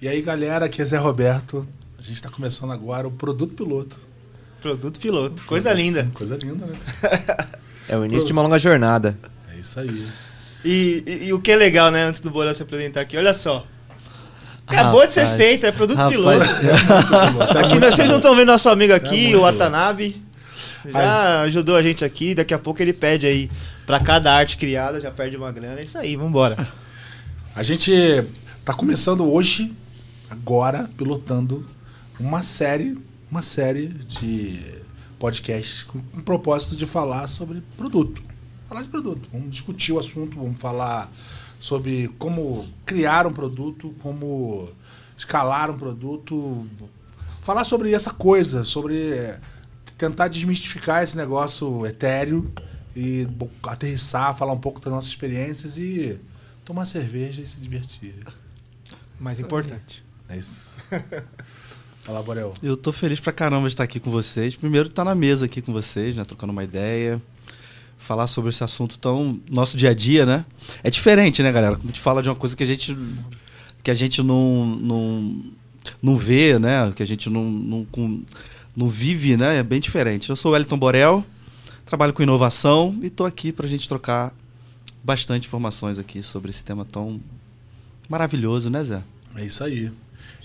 [0.00, 1.66] E aí, galera, aqui é Zé Roberto.
[1.98, 3.98] A gente está começando agora o Produto Piloto.
[4.60, 5.42] Produto piloto.
[5.44, 6.08] Coisa linda.
[6.14, 6.76] Coisa linda, né?
[7.88, 9.16] É o início de uma longa jornada.
[9.54, 10.06] É isso aí.
[10.64, 13.32] E, e- e o que é legal, né, antes do Borão se apresentar aqui, olha
[13.32, 13.64] só.
[14.66, 16.12] Acabou de ser Rapaz, feito, é produto rapaz.
[16.16, 16.44] piloto.
[17.52, 19.44] Tá Aqui muito nós- vocês não estão vendo nosso amigo É aqui, muito o bom.
[19.44, 20.22] Watanabe.
[20.86, 23.48] Já ajudou a gente aqui, daqui a pouco ele pede aí.
[23.86, 25.78] Pra cada arte criada, já perde uma grana.
[25.80, 26.66] É isso aí, vambora.
[27.54, 27.92] A gente
[28.64, 29.72] tá começando hoje,
[30.36, 31.66] agora, pilotando
[32.20, 32.96] uma série,
[33.30, 34.62] uma série de
[35.18, 38.22] podcasts com, com o propósito de falar sobre produto.
[38.68, 39.28] Falar de produto.
[39.32, 41.10] Vamos discutir o assunto, vamos falar
[41.58, 44.68] sobre como criar um produto, como
[45.16, 46.66] escalar um produto,
[47.40, 49.40] falar sobre essa coisa, sobre eh,
[49.96, 52.52] tentar desmistificar esse negócio etéreo
[52.94, 53.26] e
[53.64, 56.20] aterrissar, falar um pouco das nossas experiências e
[56.64, 58.14] tomar cerveja e se divertir.
[59.18, 60.05] Mais Isso importante.
[60.28, 60.82] É isso.
[62.04, 62.54] Fala, Borel.
[62.62, 64.54] Eu tô feliz pra caramba de estar aqui com vocês.
[64.54, 66.24] Primeiro, estar na mesa aqui com vocês, né?
[66.24, 67.20] Trocando uma ideia.
[67.98, 69.40] Falar sobre esse assunto tão.
[69.50, 70.42] Nosso dia a dia, né?
[70.84, 71.74] É diferente, né, galera?
[71.74, 72.96] Quando a gente fala de uma coisa que a gente.
[73.82, 74.66] que a gente não.
[74.80, 75.44] não,
[76.00, 76.92] não vê, né?
[76.94, 77.86] Que a gente não, não,
[78.76, 79.58] não vive, né?
[79.58, 80.30] É bem diferente.
[80.30, 81.26] Eu sou o Wellington Borel,
[81.84, 84.32] trabalho com inovação e tô aqui pra gente trocar
[85.02, 87.20] bastante informações aqui sobre esse tema tão
[88.08, 89.02] maravilhoso, né, Zé?
[89.34, 89.90] É isso aí.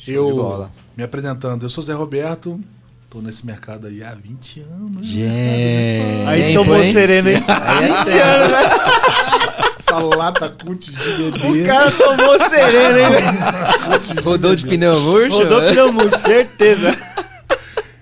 [0.04, 0.72] Show eu, de bola.
[0.98, 2.60] me apresentando, eu sou Zé Roberto,
[3.10, 5.06] tô nesse mercado aí há 20 anos.
[5.06, 6.28] Gente.
[6.28, 6.92] Aí Tempo, tomou hein?
[6.92, 7.44] sereno, hein?
[7.48, 8.60] Aí é 20 anos, né?
[9.78, 11.64] Essa lata cut de bebê.
[11.64, 14.24] O cara tomou sereno, hein?
[14.24, 14.76] Rodou de bebê.
[14.78, 15.38] pneu murcho?
[15.38, 16.98] Rodou pneu murcho, certeza.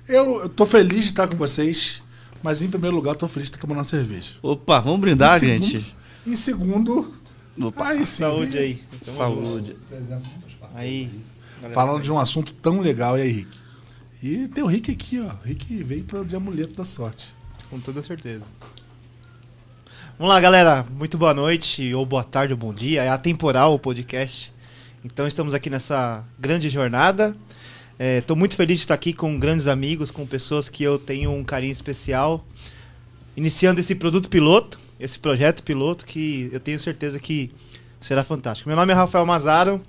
[0.08, 2.02] Eu, eu tô feliz de estar com vocês,
[2.42, 4.32] mas em primeiro lugar, tô feliz de estar tomando uma cerveja.
[4.42, 5.96] Opa, vamos brindar, Em segundo- gente?
[6.28, 7.14] Em segundo,
[7.62, 7.90] Opa.
[7.90, 8.24] aí sim.
[8.24, 8.80] Saúde aí.
[9.04, 9.68] Saúde.
[9.68, 9.76] junto.
[10.76, 11.10] Aí.
[11.74, 13.58] Falando de um assunto tão legal, e aí, Rick?
[14.22, 15.32] E tem o Rick aqui, ó.
[15.44, 17.34] Rick veio para de amuleto da sorte.
[17.70, 18.44] Com toda certeza.
[20.18, 20.86] Vamos lá, galera.
[20.92, 23.04] Muito boa noite, ou boa tarde, ou bom dia.
[23.04, 24.54] É atemporal o podcast.
[25.04, 27.36] Então estamos aqui nessa grande jornada.
[27.98, 31.44] Estou muito feliz de estar aqui com grandes amigos, com pessoas que eu tenho um
[31.44, 32.46] carinho especial.
[33.36, 37.52] Iniciando esse produto piloto, esse projeto piloto que eu tenho certeza que
[38.00, 38.68] será fantástico.
[38.68, 39.82] Meu nome é Rafael Mazaro,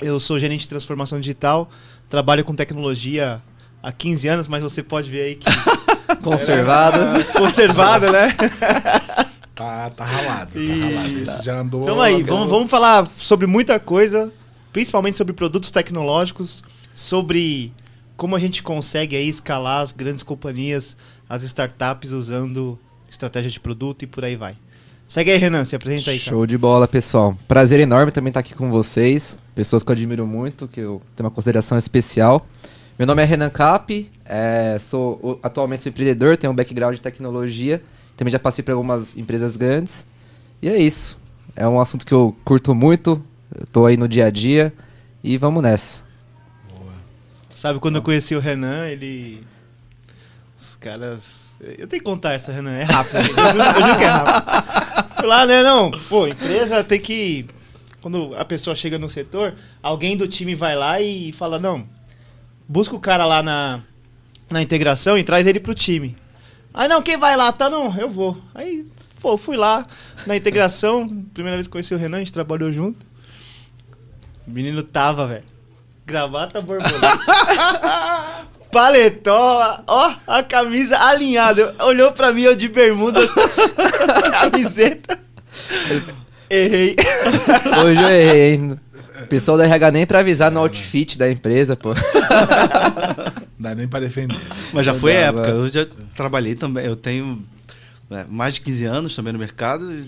[0.00, 1.68] eu sou gerente de transformação digital,
[2.08, 3.42] trabalho com tecnologia
[3.82, 5.46] há 15 anos, mas você pode ver aí que
[6.22, 6.98] Conservado.
[7.38, 8.34] conservada, né?
[9.56, 11.18] Tá, tá ralado, tá ralado.
[11.22, 11.80] Esse já andou.
[11.80, 14.30] Então aí, vamos, vamos falar sobre muita coisa,
[14.70, 16.62] principalmente sobre produtos tecnológicos,
[16.94, 17.72] sobre
[18.18, 20.94] como a gente consegue aí escalar as grandes companhias,
[21.26, 22.78] as startups usando
[23.08, 24.58] estratégia de produto e por aí vai.
[25.08, 26.30] Segue aí, Renan, se apresenta aí, cara.
[26.30, 27.36] Show de bola, pessoal.
[27.46, 29.38] Prazer enorme também estar aqui com vocês.
[29.54, 32.44] Pessoas que eu admiro muito, que eu tenho uma consideração especial.
[32.98, 37.82] Meu nome é Renan Cap, é, sou atualmente sou empreendedor, tenho um background de tecnologia,
[38.16, 40.06] também já passei por algumas empresas grandes.
[40.60, 41.18] E é isso.
[41.54, 43.22] É um assunto que eu curto muito,
[43.70, 44.72] tô aí no dia a dia
[45.22, 46.02] e vamos nessa.
[47.54, 49.42] Sabe, quando eu conheci o Renan, ele.
[50.86, 51.56] Caras.
[51.60, 52.76] Eu tenho que contar essa, Renan.
[52.76, 53.16] É rápido.
[53.16, 55.16] Eu juro, que é rápido.
[55.18, 55.60] Fui Lá, né?
[55.60, 55.90] Não.
[55.90, 57.44] Pô, empresa tem que.
[58.00, 61.88] Quando a pessoa chega no setor, alguém do time vai lá e fala: não,
[62.68, 63.80] busca o cara lá na,
[64.48, 66.16] na integração e traz ele pro time.
[66.72, 67.50] Aí, não, quem vai lá?
[67.50, 68.40] Tá, não, eu vou.
[68.54, 68.86] Aí,
[69.20, 69.84] pô, fui lá
[70.24, 71.08] na integração.
[71.34, 73.04] Primeira vez que conheci o Renan, a gente trabalhou junto.
[74.46, 75.44] O menino tava, velho.
[76.06, 77.00] Gravata borboleta.
[78.76, 81.74] Paletó, ó, a camisa alinhada.
[81.78, 83.20] Olhou pra mim, eu de bermuda,
[84.30, 85.18] camiseta.
[86.50, 86.94] Errei.
[87.82, 88.78] Hoje eu errei, hein?
[89.22, 91.94] O pessoal da RH nem pra avisar no outfit da empresa, pô.
[91.94, 92.02] Não
[93.58, 94.36] dá nem pra defender.
[94.74, 95.48] Mas já foi dá, época.
[95.48, 96.84] Eu já trabalhei também.
[96.84, 97.42] Eu tenho
[98.10, 100.04] é, mais de 15 anos também no mercado.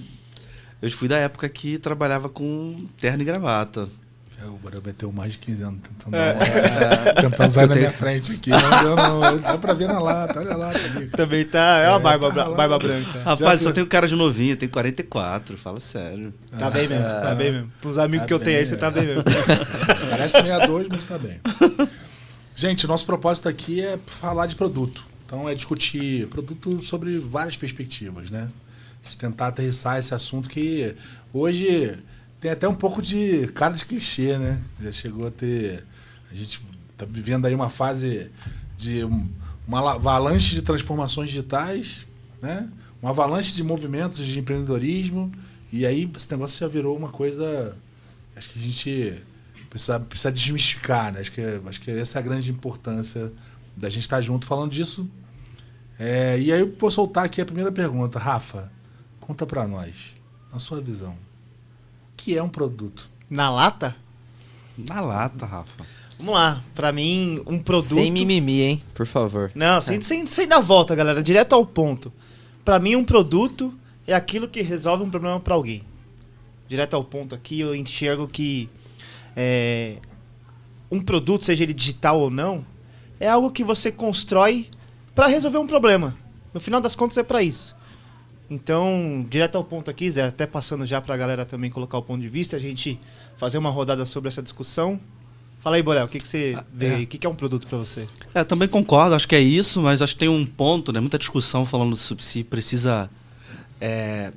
[0.83, 3.89] Eu fui da época que trabalhava com terno e gravata.
[4.49, 6.35] É, O Borel meteu mais de 15 anos tentando, É.
[6.35, 8.51] dar uma- tentando sair na minha frente aqui.
[8.51, 11.17] Não, eu não, dá pra ver na lata, olha lá, amigo.
[11.17, 12.57] Também tá, é uma É, barba, tá bra- lá.
[12.57, 13.23] barba branca.
[13.25, 16.33] Rapaz, Já só tenho cara de novinho, tenho 44, fala sério.
[16.59, 17.73] Tá bem mesmo, tá bem mesmo.
[17.81, 18.77] Pros amigos Tá que eu tenho aí, você é.
[18.79, 19.23] tá bem mesmo.
[20.11, 21.41] Parece 62, mas tá bem.
[22.57, 25.05] Gente, nosso propósito aqui é falar de produto.
[25.25, 28.49] Então é discutir produto sobre várias perspectivas, né?
[29.03, 30.95] A gente tentar aterrissar esse assunto que
[31.33, 31.97] hoje
[32.41, 34.61] tem até um pouco de cara de clichê, né?
[34.81, 35.85] Já chegou a ter.
[36.31, 36.61] A gente
[36.97, 38.31] tá vivendo aí uma fase
[38.77, 39.29] de um-
[39.67, 42.07] uma la- avalanche de transformações digitais,
[42.41, 42.69] né?
[43.03, 45.33] Uma avalanche de movimentos de empreendedorismo.
[45.73, 47.77] E aí esse negócio já virou uma coisa.
[48.37, 49.23] Acho que a gente
[49.69, 51.21] precisa, precisa desmistificar, né?
[51.21, 53.33] Acho que, acho que essa é a grande importância
[53.77, 55.09] da gente estar junto falando disso.
[55.99, 58.19] É, e aí eu vou soltar aqui a primeira pergunta.
[58.19, 58.71] Rafa,
[59.21, 60.15] conta pra nós,
[60.53, 61.17] na sua visão,
[62.19, 63.09] que é um produto?
[63.31, 63.97] Na lata?
[64.77, 65.87] Na lata, Rafa.
[66.19, 66.61] Vamos lá.
[66.75, 67.95] Pra mim, um produto.
[67.95, 68.83] Sem mimimi, hein?
[68.93, 69.53] Por favor.
[69.55, 71.23] Não, sem, sem, sem dar volta, galera.
[71.23, 72.13] Direto ao ponto.
[72.65, 73.73] Pra mim, um produto
[74.07, 75.83] é aquilo que resolve um problema pra alguém.
[76.69, 78.69] Direto ao ponto aqui, eu enxergo que
[79.37, 79.97] é,
[80.91, 82.67] um produto, seja ele digital ou não,
[83.21, 84.67] é algo que você constrói
[85.15, 86.17] pra resolver um problema.
[86.53, 87.77] No final das contas, é pra isso.
[88.51, 92.21] Então, direto ao ponto aqui, Zé, até passando já pra galera também colocar o ponto
[92.21, 92.99] de vista, a gente
[93.37, 94.99] fazer uma rodada sobre essa discussão.
[95.61, 96.87] Fala aí, Borel, o que, que você vê?
[96.87, 97.03] é.
[97.03, 98.07] O que, que é um produto pra você?
[98.33, 101.01] É, também concordo, acho que é isso, mas acho que tem um ponto, né?
[101.01, 103.11] Muita discussão falando sobre se precisa
[103.81, 104.33] é,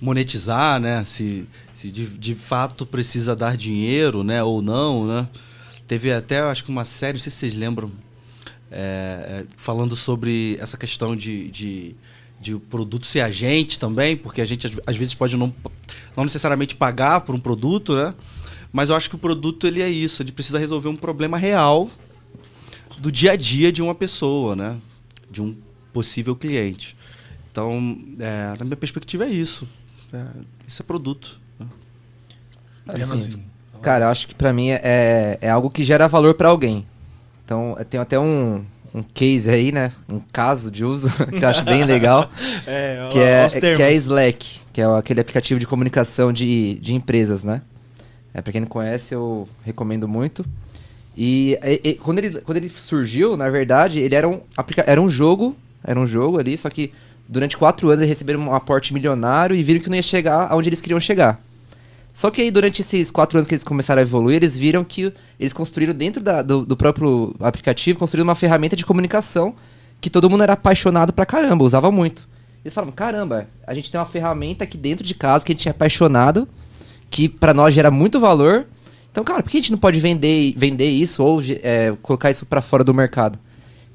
[0.00, 1.04] monetizar, né?
[1.04, 4.42] Se, se de, de fato precisa dar dinheiro, né?
[4.42, 5.28] Ou não, né?
[5.86, 7.90] Teve até, acho que uma série, não sei se vocês lembram,
[8.70, 11.94] é, é, falando sobre essa questão de, de,
[12.42, 15.54] de o produto ser agente também, porque a gente às, vezes pode não,
[16.16, 18.12] não necessariamente pagar por um produto, né?
[18.72, 21.88] Mas eu acho que o produto ele é isso, ele precisa resolver um problema real
[22.98, 24.76] do dia a dia de uma pessoa, né?
[25.30, 25.56] De um
[25.92, 26.96] possível cliente.
[27.50, 29.68] Então, é, na minha perspectiva é isso.
[30.12, 30.26] É,
[30.66, 31.38] isso é produto.
[31.60, 31.66] né?
[32.88, 33.44] Assim,
[33.80, 36.86] Cara, eu acho que pra mim é, é algo que gera valor pra alguém.
[37.44, 39.90] Então, tem até um, um case aí, né?
[40.08, 42.30] Um caso de uso que eu acho bem legal.
[42.66, 47.42] É, que é, que é Slack, que é aquele aplicativo de comunicação de, de empresas,
[47.44, 47.62] né?
[48.32, 50.44] É, pra quem não conhece, eu recomendo muito.
[51.16, 54.40] E, e- e quando, ele, quando ele surgiu, na verdade, ele era um,
[54.86, 56.92] era um jogo, era um jogo ali, só que
[57.28, 60.68] durante quatro anos eles receberam um aporte milionário e viram que não ia chegar aonde
[60.68, 61.40] eles queriam chegar.
[62.12, 65.12] Só que aí, durante esses quatro anos que eles começaram a evoluir, eles viram que
[65.40, 69.54] eles construíram dentro da- do, do próprio aplicativo, construíram uma ferramenta de comunicação
[70.00, 72.28] que todo mundo era apaixonado pra caramba, usava muito.
[72.64, 75.66] Eles falaram, caramba, a gente tem uma ferramenta aqui dentro de casa que a gente
[75.68, 76.46] é apaixonado,
[77.10, 78.66] que pra nós gera muito valor.
[79.10, 82.44] Então, cara, por que a gente não pode vender, vender isso ou é, colocar isso
[82.46, 83.38] pra fora do mercado?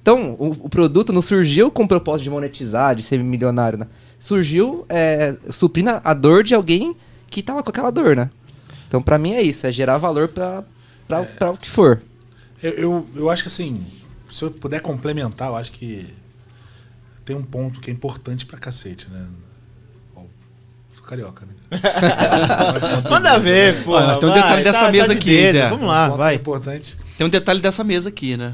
[0.02, 3.88] Então, o, o produto não surgiu com o propósito de monetizar, de ser milionário, né?
[4.20, 6.96] Surgiu é, suprindo a dor de alguém
[7.30, 8.30] que tava com aquela dor, né?
[8.88, 10.64] Então, pra mim é isso, é gerar valor pra,
[11.08, 12.02] pra, pra o que for.
[12.64, 13.86] Eu, eu, eu acho que assim,
[14.30, 16.08] se eu puder complementar, eu acho que
[17.26, 19.28] tem um ponto que é importante pra cacete, né?
[20.16, 20.22] Ó,
[20.94, 21.54] sou carioca, né?
[23.10, 23.92] Manda ver, pô.
[23.92, 25.52] Olha, tem um detalhe dessa mesa de aqui, dedo.
[25.54, 25.70] Zé.
[25.70, 26.36] Vamos Um lá, ponto que é vai.
[26.36, 26.98] importante.
[27.18, 28.54] Tem um detalhe dessa mesa aqui, né?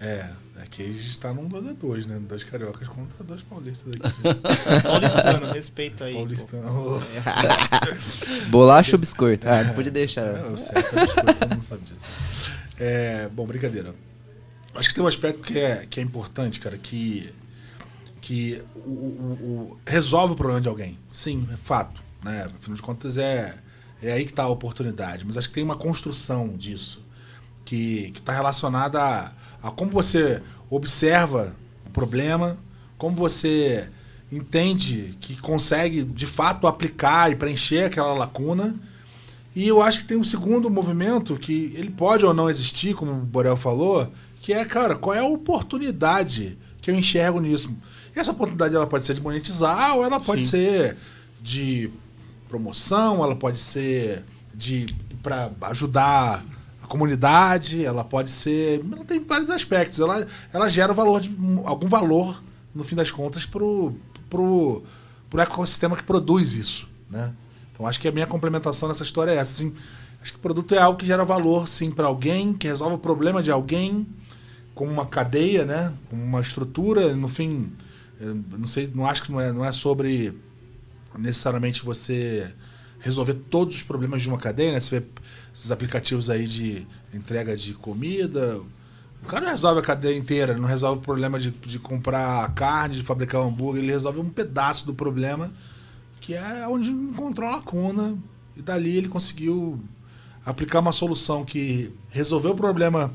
[0.00, 0.26] É,
[0.70, 2.18] aqui a gente está num 2 a 2 né?
[2.20, 4.22] Dois cariocas contra dois paulistas aqui.
[4.82, 6.14] Paulistano, respeita aí.
[6.14, 7.02] Paulistano.
[8.50, 9.48] Bolacha ou biscoito?
[9.48, 10.22] Ah, não podia deixar.
[10.36, 12.52] É, eu sei, até biscoito, todo mundo sabe disso.
[12.78, 13.94] É, bom, brincadeira.
[14.74, 17.32] Acho que tem um aspecto que é, que é importante, cara, que,
[18.20, 20.98] que o, o- o- resolve o problema de alguém.
[21.12, 22.00] Sim, é fato.
[22.22, 22.44] Né?
[22.44, 23.54] Afinal de contas, é,
[24.02, 25.24] é aí que está a oportunidade.
[25.26, 27.04] Mas acho que tem uma construção disso
[27.64, 29.32] que está relacionada a,
[29.62, 30.40] a como você
[30.70, 31.54] observa
[31.86, 32.56] o problema,
[32.96, 33.90] como você
[34.30, 38.76] entende que consegue de fato aplicar e preencher aquela lacuna.
[39.54, 43.10] E eu acho que tem um segundo movimento que ele pode ou não existir, como
[43.10, 44.10] o Borel falou,
[44.40, 47.74] que é, cara, qual é a oportunidade que eu enxergo nisso?
[48.14, 50.50] E essa oportunidade ela pode ser de monetizar ou ela pode Sim.
[50.50, 50.96] ser
[51.42, 51.90] de
[52.48, 54.24] promoção, ela pode ser
[54.54, 54.86] de
[55.22, 56.44] para ajudar
[56.90, 60.00] comunidade, ela pode ser, ela tem vários aspectos.
[60.00, 62.42] Ela, ela gera valor de, algum valor
[62.74, 63.94] no fim das contas pro
[64.28, 64.82] pro,
[65.28, 67.32] pro ecossistema que produz isso, né?
[67.72, 69.52] Então acho que a minha complementação nessa história é essa.
[69.54, 69.74] Assim,
[70.20, 72.98] acho que o produto é algo que gera valor, sim, para alguém, que resolve o
[72.98, 74.06] problema de alguém,
[74.74, 75.92] como uma cadeia, né?
[76.08, 77.14] Como uma estrutura.
[77.14, 77.72] No fim,
[78.20, 80.36] eu não sei, não acho que não é, não é sobre
[81.18, 82.52] necessariamente você
[83.00, 84.80] resolver todos os problemas de uma cadeia, né?
[84.80, 85.06] Você vê
[85.54, 88.60] esses aplicativos aí de entrega de comida.
[89.22, 92.96] O cara não resolve a cadeia inteira, não resolve o problema de, de comprar carne,
[92.96, 95.52] de fabricar hambúrguer, ele resolve um pedaço do problema,
[96.20, 98.16] que é onde encontrou a lacuna.
[98.56, 99.82] E dali ele conseguiu
[100.44, 103.12] aplicar uma solução que resolveu o problema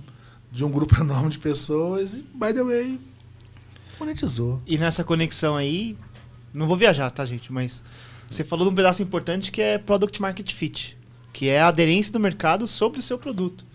[0.52, 3.00] de um grupo enorme de pessoas e, by the way,
[4.00, 4.62] monetizou.
[4.66, 5.98] E nessa conexão aí,
[6.54, 7.52] não vou viajar, tá, gente?
[7.52, 7.84] Mas
[8.30, 10.98] você falou de um pedaço importante que é Product Market Fit,
[11.36, 13.66] que é a aderência do mercado sobre o seu produto.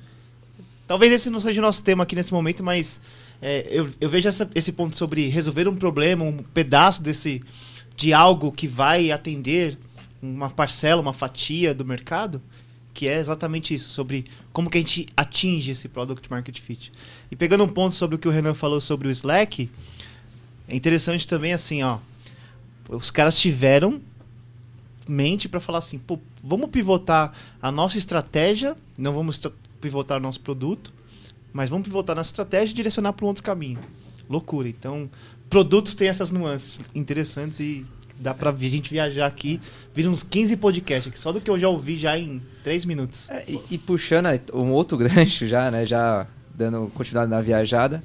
[0.87, 3.03] Talvez esse não seja o nosso tema aqui nesse momento, mas
[3.43, 7.43] é, eu, eu vejo essa- esse ponto sobre resolver um problema, um pedaço desse
[7.95, 9.77] de algo que vai atender
[10.23, 12.41] uma parcela, uma fatia do mercado,
[12.95, 14.25] que é exatamente isso, sobre
[14.55, 16.91] como que a gente atinge esse Product Market Fit.
[17.31, 19.71] E pegando um ponto sobre o que o Renan falou sobre o Slack,
[20.67, 21.99] é interessante também assim, ó,
[22.89, 24.01] os caras tiveram
[25.11, 29.41] mente para falar assim, pô, vamos pivotar a nossa estratégia, não vamos
[29.81, 30.93] pivotar o nosso produto,
[31.53, 33.81] mas vamos pivotar nossa estratégia e direcionar para um outro caminho.
[34.29, 34.69] Loucura.
[34.69, 35.11] Então,
[35.49, 37.85] produtos têm essas nuances interessantes e
[38.21, 39.61] dá pra a gente viajar aqui,
[39.95, 43.29] vira uns 15 podcasts aqui, só do que eu já ouvi já em 3 minutos.
[43.31, 48.03] É, e, e, puxando um outro gancho já, né, já dando continuidade na viajada,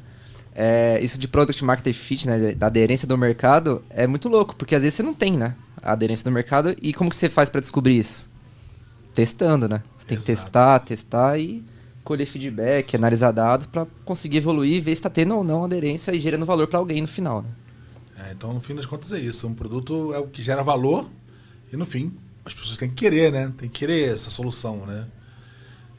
[0.55, 4.73] é, isso de Product Market Fit, né, da aderência do mercado, é muito louco, porque
[4.73, 7.49] às vezes você não tem, né, a aderência do mercado, e como que você faz
[7.49, 8.27] para descobrir isso?
[9.13, 9.83] Testando, né?
[9.97, 10.25] Você tem Exato.
[10.25, 11.63] que testar, testar e
[12.03, 16.13] colher feedback, analisar dados para conseguir evoluir e ver se está tendo ou não aderência
[16.13, 17.49] e gerando valor para alguém no final, né?
[18.17, 19.47] É, então, no fim das contas, é isso.
[19.47, 21.09] Um produto é o que gera valor
[21.71, 22.13] e, no fim,
[22.45, 23.51] as pessoas têm que querer, né?
[23.57, 25.05] Tem que querer essa solução, né?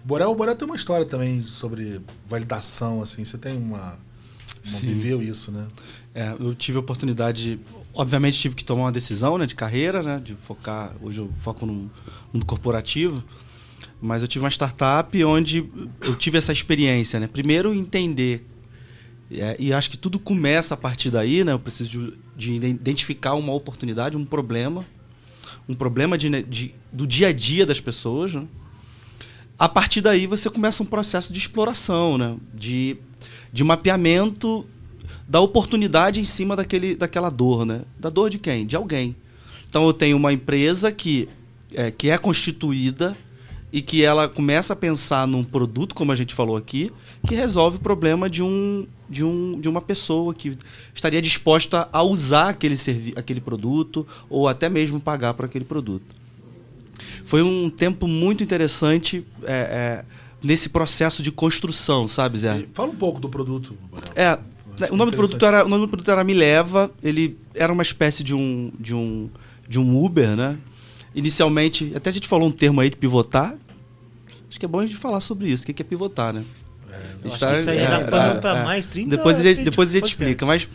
[0.03, 3.25] O Borel, o Borel tem uma história também sobre validação, assim.
[3.25, 3.99] Você tem uma...
[4.69, 5.67] uma viveu isso, né?
[6.15, 7.59] É, eu tive a oportunidade...
[7.95, 10.21] Obviamente, tive que tomar uma decisão né, de carreira, né?
[10.23, 10.95] De focar...
[11.01, 11.91] Hoje eu foco no
[12.33, 13.25] mundo corporativo.
[14.01, 15.65] Mas eu tive uma startup onde
[16.03, 17.27] eu tive essa experiência, né?
[17.27, 18.45] Primeiro, entender
[19.31, 21.53] é, e acho que tudo começa a partir daí, né?
[21.53, 24.85] Eu preciso de, de identificar uma oportunidade, um problema,
[25.69, 28.35] um problema de, de, do dia a dia das pessoas.
[28.35, 28.47] Né?
[29.59, 32.37] A partir daí você começa um processo de exploração, né?
[32.55, 32.97] de,
[33.57, 34.67] de mapeamento
[35.27, 37.65] da oportunidade em cima daquele, daquela dor.
[37.65, 37.81] Né?
[37.99, 38.67] Da dor de quem?
[38.67, 39.17] De alguém.
[39.67, 41.27] Então eu tenho uma empresa que
[41.73, 43.17] é, que é constituída
[43.73, 46.93] e que ela começa a pensar num produto, como a gente falou aqui,
[47.27, 50.57] que resolve o problema de, um, de, um, de uma pessoa que
[50.95, 56.15] estaria disposta a usar aquele, servi aquele produto ou até mesmo pagar por aquele produto.
[57.25, 60.05] Foi um tempo muito interessante é, é,
[60.43, 62.59] nesse processo de construção, sabe, Zé?
[62.59, 63.77] E fala um pouco do produto.
[64.15, 64.39] É,
[64.91, 66.91] o nome do produto era o nome do produto era Me Leva.
[67.03, 69.31] Ele era uma espécie de um de um
[69.69, 70.59] de um Uber, né?
[71.15, 73.57] Inicialmente, até a gente falou um termo aí de pivotar.
[74.49, 75.65] Acho que é bom a gente falar sobre isso.
[75.65, 76.45] O que é pivotar, né?
[77.25, 79.93] É, tá, isso aí é, dá é, é, mais 30 Depois a gente, depois a
[79.93, 80.69] gente explica, mas.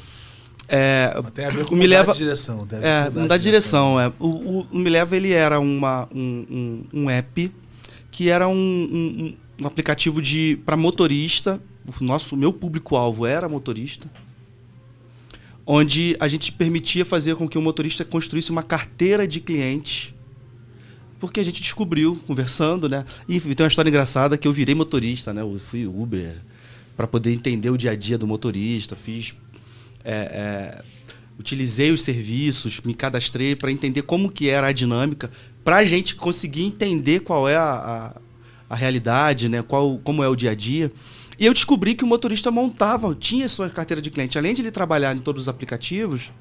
[0.68, 2.66] É, tem a ver com me leva, de direção.
[2.72, 4.00] É, mudar de direção.
[4.00, 4.08] É.
[4.20, 7.52] O, o, o Me Leva ele era uma, um, um, um app
[8.10, 11.62] que era um, um, um aplicativo de para motorista.
[12.00, 14.10] O nosso, meu público-alvo era motorista
[15.64, 20.14] onde a gente permitia fazer com que o motorista construísse uma carteira de clientes
[21.22, 23.06] porque a gente descobriu, conversando, né?
[23.30, 25.42] E tem uma história engraçada que eu virei motorista, né?
[25.42, 26.36] Eu fui Uber
[26.98, 29.36] para poder entender o dia a dia do motorista, fiz.
[30.04, 30.84] É, é,
[31.38, 35.30] utilizei os serviços, me cadastrei para entender como que era a dinâmica,
[35.64, 37.72] para a gente conseguir entender qual é a,
[38.16, 38.22] a,
[38.72, 39.62] a, realidade, né?
[39.62, 40.92] Qual, como é o dia a dia.
[41.40, 44.38] E eu descobri que o motorista montava, tinha sua carteira de cliente.
[44.38, 46.32] Além de ele trabalhar em todos os aplicativos,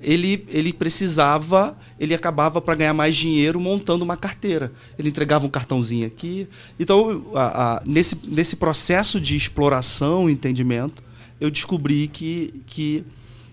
[0.00, 4.72] ele, ele precisava, ele acabava para ganhar mais dinheiro montando uma carteira.
[4.98, 6.46] Ele entregava um cartãozinho aqui.
[6.78, 11.02] Então, a, a, nesse, nesse processo de exploração, entendimento,
[11.40, 13.04] eu descobri que, que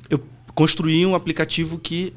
[0.10, 0.20] eu
[0.54, 2.14] construí um aplicativo que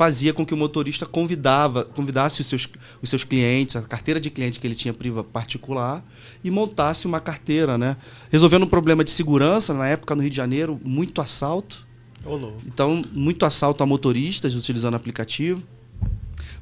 [0.00, 2.66] fazia com que o motorista convidava, convidasse os seus,
[3.02, 6.02] os seus clientes, a carteira de clientes que ele tinha priva particular
[6.42, 7.98] e montasse uma carteira, né?
[8.30, 11.86] Resolvendo um problema de segurança, na época no Rio de Janeiro, muito assalto.
[12.24, 12.54] Olô.
[12.64, 15.62] Então, muito assalto a motoristas utilizando aplicativo.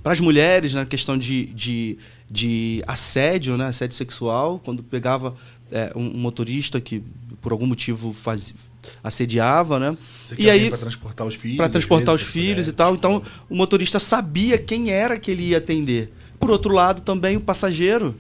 [0.03, 1.97] Para as mulheres, na né, questão de, de,
[2.29, 5.37] de assédio, né, assédio sexual, quando pegava
[5.71, 7.05] é, um, um, motorista que
[7.49, 8.55] por algum motivo faz,
[9.03, 9.97] assediava, né?
[10.23, 12.95] Você e aí para transportar os filhos, para transportar vezes, os filhos e tal.
[12.95, 16.13] Então, o motorista sabia quem era que ele ia atender.
[16.39, 18.15] Por outro lado, também o passageiro,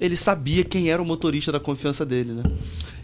[0.00, 2.42] ele sabia quem era o motorista da confiança dele, né?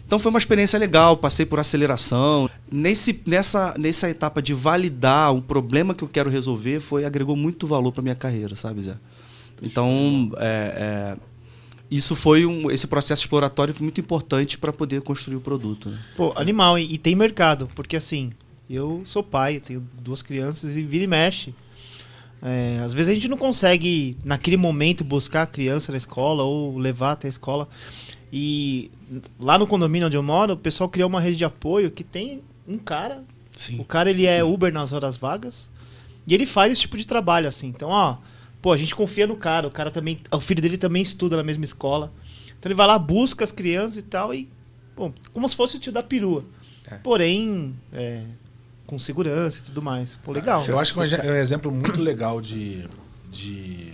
[0.03, 2.49] Então foi uma experiência legal, passei por aceleração.
[2.71, 7.67] Nesse, nessa, nessa etapa de validar um problema que eu quero resolver, foi agregou muito
[7.67, 8.95] valor para minha carreira, sabe, Zé?
[9.61, 11.17] Então, é, é,
[11.89, 15.89] isso foi um, esse processo exploratório foi muito importante para poder construir o produto.
[15.89, 15.99] Né?
[16.15, 18.31] Pô, animal, e, e, tem mercado, porque assim,
[18.69, 21.55] eu sou pai, tenho duas crianças e vira e mexe.
[22.41, 26.77] É, às vezes a gente não consegue, naquele momento, buscar a criança na escola ou
[26.77, 27.67] levar até a escola.
[28.31, 28.91] E
[29.39, 32.41] lá no condomínio onde eu moro, o pessoal criou uma rede de apoio que tem
[32.67, 33.23] um cara.
[33.55, 33.79] Sim.
[33.79, 35.71] O cara ele é Uber nas horas vagas.
[36.27, 37.67] E ele faz esse tipo de trabalho, assim.
[37.67, 38.17] Então, ó,
[38.61, 39.67] pô, a gente confia no cara.
[39.67, 40.19] O cara também.
[40.31, 42.11] O filho dele também estuda na mesma escola.
[42.57, 44.49] Então ele vai lá, busca as crianças e tal, e.
[44.95, 46.43] Bom, como se fosse o tio da perua.
[46.89, 46.95] É.
[46.95, 48.23] Porém, é,
[48.85, 50.15] com segurança e tudo mais.
[50.15, 50.65] Pô, legal.
[50.67, 52.87] Eu acho que é um exemplo muito legal de,
[53.29, 53.93] de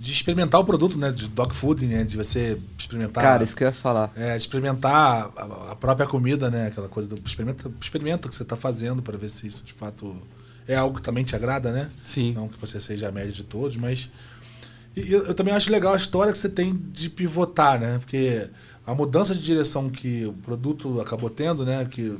[0.00, 1.12] de experimentar o produto, né?
[1.12, 2.02] De dog food, né?
[2.04, 3.22] De você experimentar.
[3.22, 4.10] Cara, isso que eu ia falar.
[4.16, 6.68] É, experimentar a, a própria comida, né?
[6.68, 9.74] Aquela coisa do experimenta, experimenta o que você está fazendo para ver se isso de
[9.74, 10.16] fato
[10.70, 11.90] é algo que também te agrada, né?
[12.04, 12.32] Sim.
[12.32, 14.08] Não que você seja a média de todos, mas.
[14.96, 17.98] E eu, eu também acho legal a história que você tem de pivotar, né?
[17.98, 18.48] Porque
[18.86, 21.84] a mudança de direção que o produto acabou tendo, né?
[21.90, 22.16] Que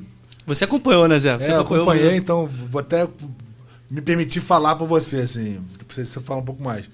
[0.46, 1.38] Você acompanhou, né, Zé?
[1.38, 3.06] Você é, eu acompanhou acompanhei, então vou até
[3.88, 6.86] me permitir falar para você, assim, pra você, falar um pouco mais.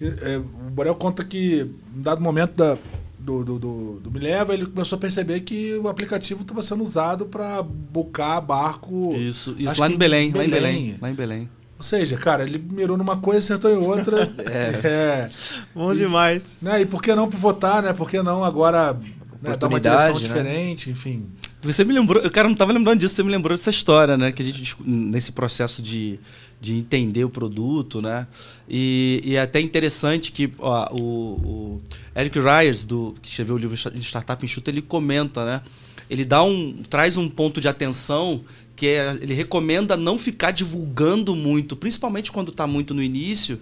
[0.00, 2.76] É, o Borel conta que, em dado momento da,
[3.22, 6.82] do, do, do, do Me Leva, ele começou a perceber que o aplicativo estava sendo
[6.82, 9.14] usado para bucar barco.
[9.14, 10.72] Isso, isso lá em Belém, lá em Belém.
[10.72, 10.98] Belém.
[11.00, 11.48] Lá em Belém.
[11.78, 14.30] Ou seja, cara, ele mirou numa coisa e acertou em outra.
[14.84, 15.28] é.
[15.74, 16.58] Bom demais.
[16.60, 16.82] Né?
[16.82, 17.92] E por que não pivotar, né?
[17.92, 18.96] Por que não agora
[19.40, 20.20] né, dar uma direção né?
[20.20, 21.26] diferente, enfim.
[21.62, 24.30] Você me lembrou, eu cara não estava lembrando disso, você me lembrou dessa história, né?
[24.30, 26.20] Que a gente nesse processo de,
[26.62, 28.24] de entender o produto, né?
[28.70, 31.82] E, e é até interessante que ó, o, o
[32.16, 35.60] Eric Ryers, do, que escreveu o livro Sta- Startup Enxuta, ele comenta, né?
[36.08, 38.44] Ele dá um, traz um ponto de atenção
[38.76, 43.60] que é, ele recomenda não ficar divulgando muito, principalmente quando está muito no início,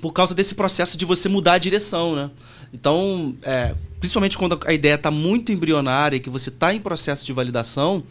[0.00, 2.30] por causa desse processo de você mudar a direção, né?
[2.72, 7.32] Então, é, principalmente quando a ideia está muito embrionária que você está em processo de
[7.34, 8.02] validação,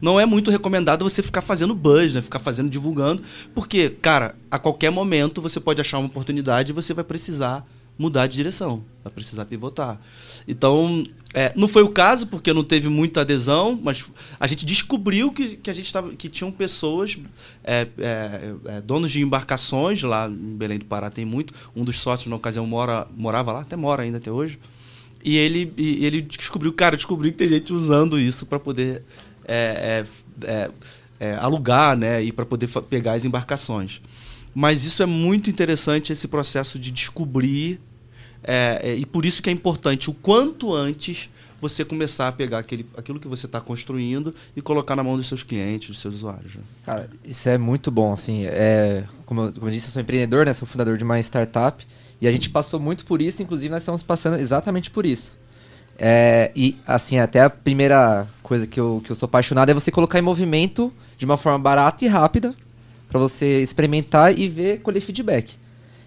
[0.00, 2.22] não é muito recomendado você ficar fazendo buzz, né?
[2.22, 3.22] Ficar fazendo, divulgando,
[3.54, 7.66] porque, cara, a qualquer momento você pode achar uma oportunidade e você vai precisar
[8.00, 10.00] mudar de direção, vai precisar pivotar.
[10.48, 14.06] Então, é, não foi o caso porque não teve muita adesão, mas
[14.38, 17.18] a gente descobriu que, que a gente tava, que tinham pessoas,
[17.62, 21.52] é, é, é, donos de embarcações lá em Belém do Pará tem muito.
[21.76, 24.58] Um dos sócios na ocasião mora, morava lá, até mora ainda até hoje.
[25.22, 29.04] E ele, e ele descobriu, cara, descobriu que tem gente usando isso para poder
[29.50, 30.04] é,
[30.44, 30.70] é, é,
[31.18, 34.00] é, alugar, né, e para poder pegar as embarcações.
[34.54, 37.80] Mas isso é muito interessante esse processo de descobrir
[38.96, 41.28] e por isso que é importante o quanto antes
[41.60, 45.26] você começar a pegar aquele, aquilo que você está construindo e colocar na mão dos
[45.26, 46.54] seus clientes, dos seus usuários.
[46.54, 46.62] né?
[46.86, 50.46] Cara, isso é muito bom, assim, é, como, eu, como eu disse, eu sou empreendedor,
[50.46, 51.86] né, sou fundador de uma startup,
[52.20, 55.38] e a gente passou muito por isso, inclusive nós estamos passando exatamente por isso.
[56.02, 59.90] É, e, assim, até a primeira coisa que eu, que eu sou apaixonado é você
[59.90, 62.54] colocar em movimento de uma forma barata e rápida,
[63.08, 65.54] para você experimentar e ver, colher feedback.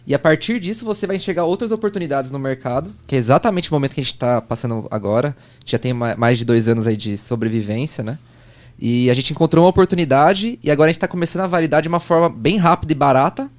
[0.08, 3.74] E a partir disso você vai enxergar outras oportunidades no mercado, que é exatamente o
[3.74, 5.30] momento que a gente está passando agora.
[5.30, 8.18] A gente já tem ma- mais de dois anos aí de sobrevivência, né?
[8.80, 11.88] E a gente encontrou uma oportunidade e agora a gente está começando a validar de
[11.88, 13.50] uma forma bem rápida e barata.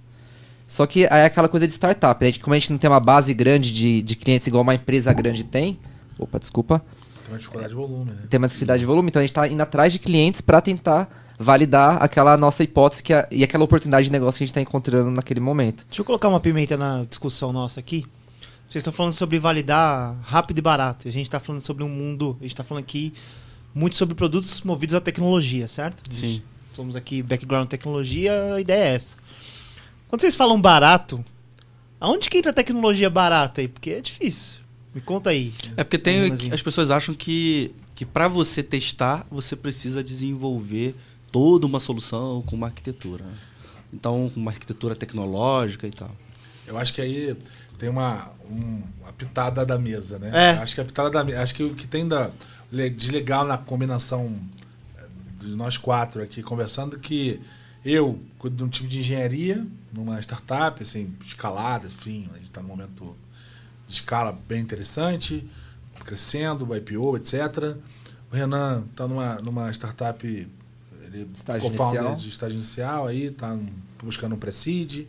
[0.66, 2.22] Só que é aquela coisa de startup.
[2.22, 2.32] né?
[2.42, 5.44] Como a gente não tem uma base grande de, de clientes igual uma empresa grande
[5.44, 5.78] tem.
[6.18, 6.82] Opa, desculpa.
[7.24, 8.22] Tem uma dificuldade de volume, né?
[8.28, 11.08] Tem uma dificuldade de volume, então a gente está indo atrás de clientes para tentar
[11.38, 14.60] validar aquela nossa hipótese que a- e aquela oportunidade de negócio que a gente está
[14.60, 15.84] encontrando naquele momento.
[15.88, 18.04] Deixa eu colocar uma pimenta na discussão nossa aqui.
[18.68, 21.08] Vocês estão falando sobre validar rápido e barato.
[21.08, 22.36] A gente está falando sobre um mundo.
[22.40, 23.12] A gente está falando aqui
[23.74, 26.02] muito sobre produtos movidos à tecnologia, certo?
[26.12, 26.42] Sim.
[26.74, 29.16] Somos aqui background tecnologia, a ideia é essa.
[30.08, 31.24] Quando vocês falam barato,
[32.00, 33.68] aonde que entra a tecnologia barata aí?
[33.68, 34.60] Porque é difícil.
[34.94, 35.52] Me conta aí.
[35.76, 40.94] É porque tem, as pessoas acham que, que para você testar, você precisa desenvolver
[41.32, 43.24] toda uma solução com uma arquitetura.
[43.24, 43.34] né?
[43.92, 46.10] Então, com uma arquitetura tecnológica e tal.
[46.66, 47.36] Eu acho que aí
[47.78, 50.30] tem uma, um- uma pitada da mesa, né?
[50.32, 50.50] É.
[50.58, 51.42] Acho que a pitada da mesa.
[51.42, 52.30] Acho que o que tem da,
[52.72, 54.32] de legal na combinação
[54.96, 55.06] eh,
[55.40, 57.40] de nós quatro aqui conversando que
[57.84, 62.62] eu cuido de um time de engenharia numa startup, assim, escalada, enfim, a gente está
[62.62, 63.14] num momento
[63.94, 65.48] escala bem interessante,
[66.04, 67.76] crescendo, IPO, etc.
[68.30, 72.16] O Renan está numa, numa startup, ele Estágio co-founder inicial.
[72.16, 73.56] de estágio inicial, aí está
[74.02, 75.06] buscando um pre-seed.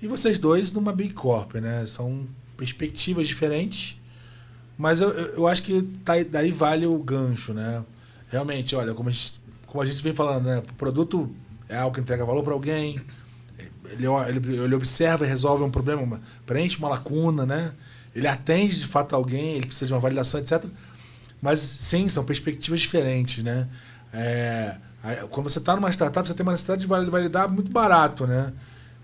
[0.00, 1.84] E vocês dois numa Big Corp, né?
[1.86, 3.96] São perspectivas diferentes,
[4.76, 7.84] mas eu, eu acho que tá, daí vale o gancho, né?
[8.28, 10.58] Realmente, olha, como a gente, como a gente vem falando, né?
[10.58, 11.34] O produto
[11.68, 13.00] é algo que entrega valor para alguém,
[13.90, 17.72] ele, ele, ele observa e resolve um problema, preenche uma lacuna, né?
[18.18, 20.64] Ele atende de fato alguém, ele precisa de uma validação, etc.
[21.40, 23.68] Mas sim, são perspectivas diferentes, né?
[24.12, 24.76] É,
[25.30, 28.52] quando você está numa startup, você tem uma necessidade de vali- validar muito barato, né?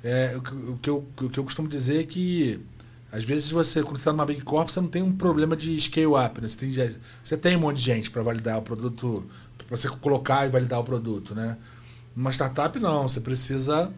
[0.03, 2.61] É, o, que- eu, o que eu costumo dizer é que
[3.13, 6.07] às vezes você, quando está numa Big Corp, você não tem um problema de scale
[6.07, 6.49] up, né?
[6.49, 6.71] Você tem,
[7.23, 9.25] você tem um monte de gente para validar o produto,
[9.57, 11.57] para você colocar e validar o produto, né?
[12.17, 13.09] Numa startup, não.
[13.09, 13.93] Você precisa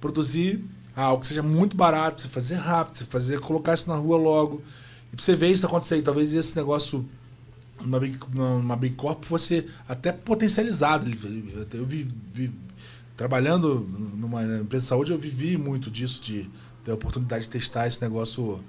[0.00, 4.16] produzir algo que seja muito barato, você fazer rápido, você fazer, colocar isso na rua
[4.16, 4.62] logo.
[5.12, 7.06] E pra você ver isso acontecer, e talvez esse negócio
[7.80, 11.10] numa Big, numa Big Corp fosse até potencializado.
[11.72, 12.52] Eu vi, vi-
[13.16, 16.48] trabalhando numa empresa de saúde, eu vivi muito disso, de
[16.84, 18.62] ter a oportunidade de testar esse negócio,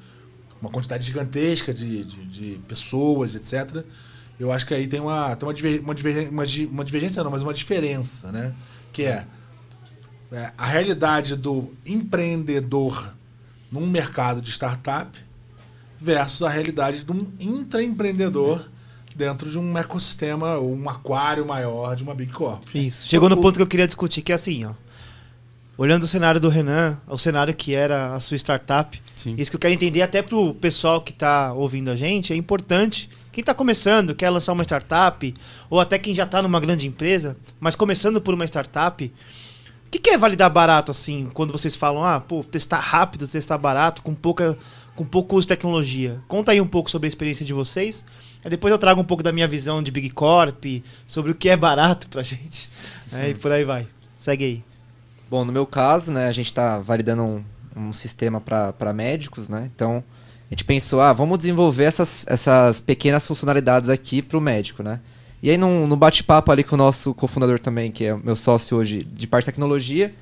[0.62, 3.84] uma quantidade gigantesca de, de, de pessoas, etc.
[4.40, 7.32] Eu acho que aí tem uma, tem uma, diver, uma, diver, uma, uma divergência, não,
[7.32, 8.54] mas uma diferença, né?
[8.92, 9.26] Que é,
[10.34, 13.13] é a realidade do empreendedor
[13.72, 15.17] num mercado de startup
[16.00, 18.65] versus a realidade de um intraempreendedor
[19.15, 22.63] dentro de um ecossistema, um aquário maior de uma Big Corp.
[22.74, 23.08] Isso.
[23.08, 24.72] Chegou no ponto que eu queria discutir, que é assim, ó.
[25.76, 29.36] Olhando o cenário do Renan, o cenário que era a sua startup, Sim.
[29.38, 33.10] isso que eu quero entender até pro pessoal que está ouvindo a gente, é importante.
[33.32, 35.34] Quem está começando, quer lançar uma startup,
[35.69, 39.12] ou até quem já está numa grande empresa, mas começando por uma startup, o
[39.93, 44.01] que, que é validar barato, assim, quando vocês falam, ah, pô, testar rápido, testar barato,
[44.01, 44.58] com pouca
[44.95, 46.19] com pouco uso de tecnologia.
[46.27, 48.06] Conta aí um pouco sobre a experiência de vocês.
[48.43, 50.63] Aí depois eu trago um pouco da minha visão de Big Corp,
[51.08, 52.69] sobre o que é barato pra gente.
[53.12, 53.88] É, e por aí vai.
[54.15, 54.63] Segue aí.
[55.29, 57.43] Bom, no meu caso, né, a gente está validando um,
[57.75, 59.69] um sistema para médicos, né?
[59.73, 60.03] Então,
[60.49, 64.99] a gente pensou, ah, vamos desenvolver essas, essas pequenas funcionalidades aqui para o médico, né?
[65.43, 68.77] E aí, no, no bate-papo ali com o nosso cofundador também, que é meu sócio
[68.77, 70.15] hoje de parte de tecnologia,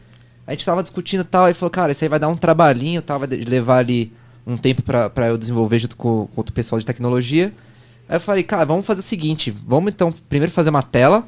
[0.48, 3.20] a gente tava discutindo tal, e falou, cara, isso aí vai dar um trabalhinho, tal,
[3.20, 4.12] vai levar ali
[4.48, 7.54] um tempo para eu desenvolver junto com, com o pessoal de tecnologia.
[8.10, 11.24] Aí eu falei, cara, vamos fazer o seguinte, vamos então primeiro fazer uma tela,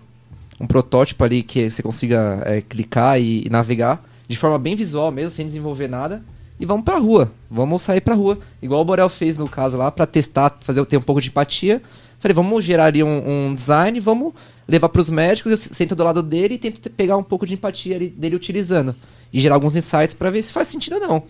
[0.59, 5.11] um protótipo ali que você consiga é, clicar e, e, navegar de forma bem visual
[5.11, 6.23] mesmo, sem desenvolver nada.
[6.59, 8.39] E vamos pra rua, vamos sair pra rua.
[8.59, 11.79] Igual o Borel fez no caso lá, para testar, fazer ter um pouco de empatia.
[12.23, 14.33] Falei, vamos gerar ali um, um design, vamos
[14.65, 17.53] levar para os médicos, eu sento do lado dele e tento pegar um pouco de
[17.53, 18.95] empatia ali, dele utilizando.
[19.33, 21.23] E gerar alguns insights para ver se faz sentido ou não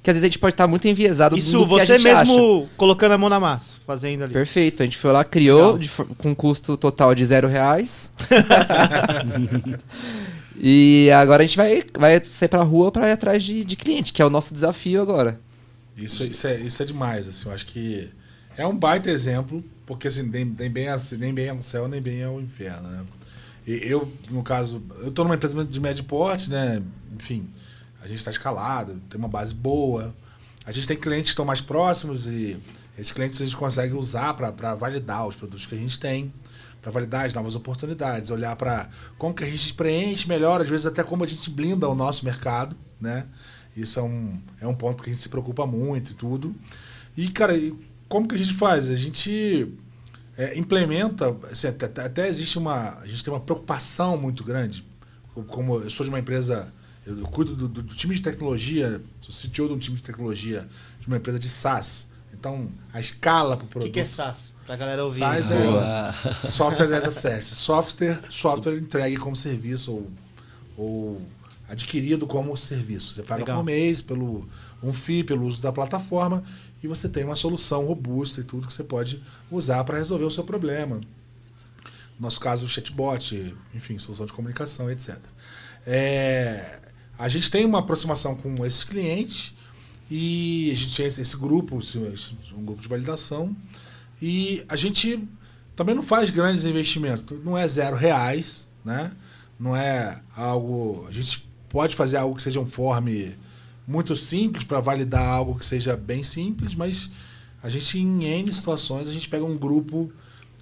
[0.00, 2.68] que às vezes a gente pode estar muito enviesado Isso, você mesmo acha.
[2.78, 4.32] colocando a mão na massa, fazendo ali.
[4.32, 4.82] Perfeito.
[4.82, 8.10] A gente foi lá, criou de, com custo total de zero reais.
[10.56, 14.12] e agora a gente vai, vai sair pra rua para ir atrás de, de cliente,
[14.12, 15.38] que é o nosso desafio agora.
[15.96, 18.08] Isso, isso, é, isso é demais, assim, eu acho que
[18.56, 21.88] é um baita exemplo, porque assim, nem, nem, bem, assim, nem bem é o céu,
[21.88, 23.06] nem bem é o inferno, né?
[23.66, 26.82] E eu, no caso, eu estou numa empresa de médio porte, né?
[27.10, 27.48] Enfim,
[28.02, 30.14] a gente está escalado, tem uma base boa.
[30.66, 32.58] A gente tem clientes que estão mais próximos e
[32.98, 36.30] esses clientes a gente consegue usar para validar os produtos que a gente tem,
[36.82, 40.84] para validar as novas oportunidades, olhar para como que a gente preenche melhor, às vezes
[40.84, 43.26] até como a gente blinda o nosso mercado, né?
[43.74, 46.54] Isso é um, é um ponto que a gente se preocupa muito e tudo.
[47.16, 47.54] E, cara,
[48.08, 48.88] como que a gente faz?
[48.88, 49.72] A gente
[50.36, 54.84] é, implementa, assim, até, até, existe uma, a gente tem uma preocupação muito grande,
[55.48, 56.72] como eu sou de uma empresa
[57.08, 60.68] eu cuido do, do, do, time de tecnologia, sou CTO de um time de tecnologia
[61.00, 62.06] de uma empresa de SaaS.
[62.34, 63.88] Então, a escala para o produto.
[63.88, 64.52] O que, que, é SaaS?
[64.66, 65.20] Para a galera ouvir.
[65.20, 67.54] SaaS é Software as a Service.
[67.54, 70.10] Software, software entregue como serviço ou,
[70.76, 71.22] ou
[71.68, 73.14] adquirido como serviço.
[73.14, 73.56] Você paga Legal.
[73.56, 74.46] por mês, pelo
[74.82, 76.44] um FII, pelo uso da plataforma,
[76.82, 80.30] e você tem uma solução robusta e tudo que você pode usar para resolver o
[80.30, 80.96] seu problema.
[80.96, 85.18] No nosso caso, o chatbot, enfim, solução de comunicação, etc.
[85.86, 86.80] É,
[87.18, 89.54] a gente tem uma aproximação com esses clientes
[90.10, 91.80] e a gente tem esse, grupo,
[92.56, 93.54] um grupo de validação,
[94.22, 95.22] e a gente
[95.76, 99.12] também não faz grandes investimentos, não é zero reais, né?
[99.60, 101.06] Não é algo.
[101.08, 103.08] A gente pode fazer algo que seja um form
[103.88, 107.10] muito simples para validar algo que seja bem simples, mas
[107.62, 110.12] a gente, em N situações, a gente pega um grupo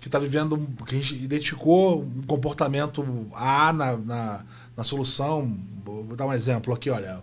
[0.01, 4.45] que está vivendo, que a gente identificou um comportamento A na, na,
[4.77, 5.59] na, solução.
[5.85, 7.21] Vou dar um exemplo aqui, olha.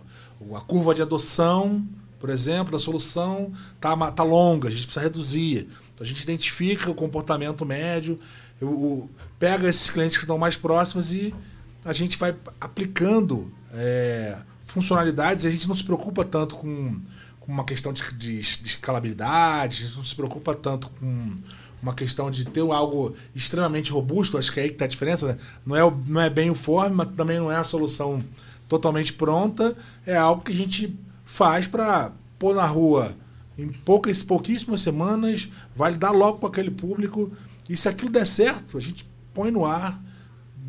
[0.54, 1.82] A curva de adoção,
[2.20, 5.68] por exemplo, da solução está tá longa, a gente precisa reduzir.
[5.94, 8.20] Então a gente identifica o comportamento médio,
[8.60, 11.34] eu, eu, pega esses clientes que estão mais próximos e
[11.82, 14.42] a gente vai aplicando é,
[14.74, 17.00] funcionalidades, a gente não se preocupa tanto com,
[17.38, 21.36] com uma questão de, de, de escalabilidade, a gente não se preocupa tanto com
[21.80, 25.28] uma questão de ter algo extremamente robusto, acho que é aí que está a diferença,
[25.28, 25.38] né?
[25.64, 28.24] não, é, não é bem o form, mas também não é a solução
[28.68, 33.14] totalmente pronta, é algo que a gente faz para pôr na rua
[33.56, 37.30] em poucas, pouquíssimas semanas, validar logo com aquele público,
[37.68, 40.02] e se aquilo der certo, a gente põe no ar,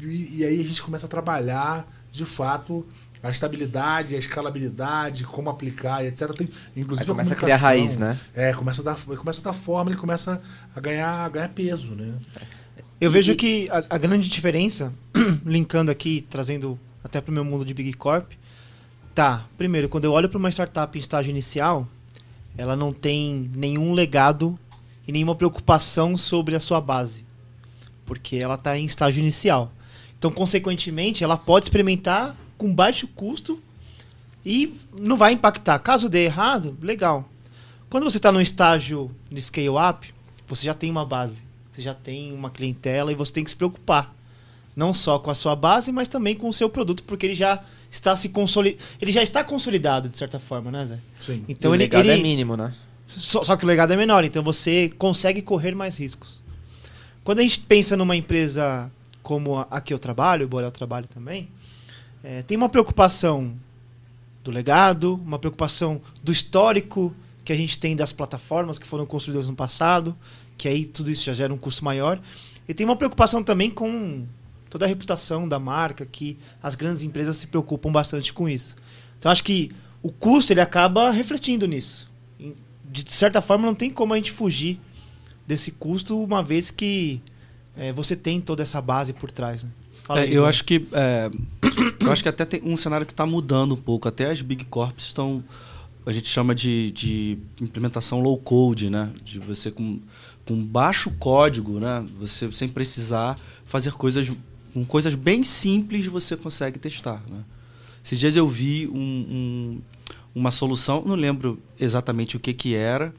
[0.03, 2.85] e, e aí a gente começa a trabalhar, de fato,
[3.25, 6.31] a estabilidade, a escalabilidade, como aplicar, etc.
[6.33, 8.19] Tem, inclusive, Aí começa a, a criar raiz, né?
[8.35, 10.39] É, começa a dar, começa a dar forma, ele começa
[10.75, 12.13] a ganhar, a ganhar peso, né?
[13.01, 14.93] Eu e, vejo que a, a, grande diferença,
[15.43, 18.31] linkando aqui, trazendo até para o meu mundo de Big Corp,
[19.15, 21.87] tá, primeiro, quando eu olho para uma startup em estágio inicial,
[22.55, 24.57] ela não tem nenhum legado
[25.07, 27.25] e nenhuma preocupação sobre a sua base,
[28.05, 29.71] porque ela está em estágio inicial.
[30.15, 33.61] Então, consequentemente, ela pode experimentar com baixo custo
[34.45, 35.79] E não vai impactar.
[35.79, 37.27] Caso dê errado, legal.
[37.89, 40.13] Quando você está no estágio de scale up,
[40.47, 43.55] você já tem uma base, você já tem uma clientela e você tem que se
[43.55, 44.13] preocupar.
[44.75, 47.63] Não só com a sua base, mas também com o seu produto, porque ele já
[47.89, 48.83] está se consolidado.
[49.01, 50.99] Ele já está consolidado, de certa forma, né, Zé?
[51.17, 51.45] Sim.
[51.47, 52.73] Então o ele, legado ele é mínimo, né?
[53.07, 56.41] só, só que o legado é menor, então você consegue correr mais riscos.
[57.23, 58.91] Quando a gente pensa numa empresa
[59.23, 61.49] como a, a que eu trabalho, o Borel trabalha também,
[62.25, 63.55] é, tem uma preocupação
[64.43, 69.47] do legado, uma preocupação do histórico que a gente tem das plataformas que foram construídas
[69.47, 70.17] no passado,
[70.57, 72.19] que aí tudo isso já gera um custo maior.
[72.67, 74.25] E tem uma preocupação também com
[74.71, 78.75] toda a reputação da marca, que as grandes empresas se preocupam bastante com isso.
[79.19, 82.09] Então acho que o custo ele acaba refletindo nisso.
[82.85, 84.79] De certa forma não tem como a gente fugir
[85.45, 87.21] desse custo, uma vez que
[87.77, 89.63] é, você tem toda essa base por trás.
[89.63, 89.69] Né?
[90.05, 90.47] Fala É, aí, eu Bruno.
[90.47, 91.31] acho que é,
[91.99, 94.07] eu acho que até tem um cenário que está mudando um pouco.
[94.07, 95.43] Até as big corps estão
[96.05, 99.11] a gente chama de, de implementação low code, né?
[99.23, 99.99] De você com,
[100.45, 102.05] com baixo código, né?
[102.19, 104.31] Você sem precisar fazer coisas
[104.71, 107.43] com coisas bem simples você consegue testar, né?
[108.03, 109.81] Esses dias eu vi um, um-
[110.35, 113.11] uma solução, não lembro exatamente o que que era,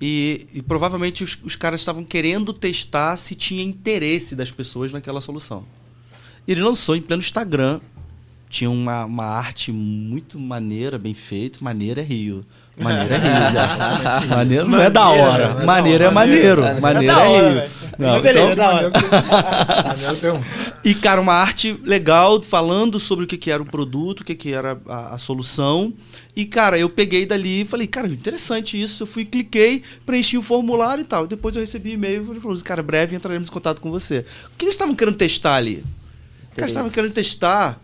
[0.00, 5.20] e, e provavelmente os, os caras estavam querendo testar se tinha interesse das pessoas naquela
[5.20, 5.64] solução.
[6.48, 7.78] Ele lançou em pleno Instagram.
[8.50, 11.58] Tinha uma, uma arte muito maneira, bem feita.
[11.60, 12.44] Maneira é Rio.
[12.80, 14.26] Maneira é Rio, Zé.
[14.34, 15.48] Maneiro não é da Maneira, hora.
[15.48, 16.62] não é da Maneira é maneiro.
[16.62, 16.80] Maneiro.
[16.82, 17.70] Maneira É da hora, é Rio.
[17.98, 18.90] Não, beleza, só- é da hora.
[19.88, 20.44] Maneiro tem um-
[20.84, 24.34] E, cara, uma arte legal, falando sobre o que, que era o produto, o que,
[24.34, 25.92] que era a, a solução.
[26.34, 29.02] E, cara, eu peguei dali e falei, cara, interessante isso.
[29.02, 31.26] Eu fui, cliquei, preenchi o formulário e tal.
[31.26, 34.24] Depois eu recebi e-mail e ele falou, cara, breve entraremos em contato com você.
[34.54, 35.84] O que eles estavam querendo testar ali?
[36.58, 37.80] Caras estavam querendo testar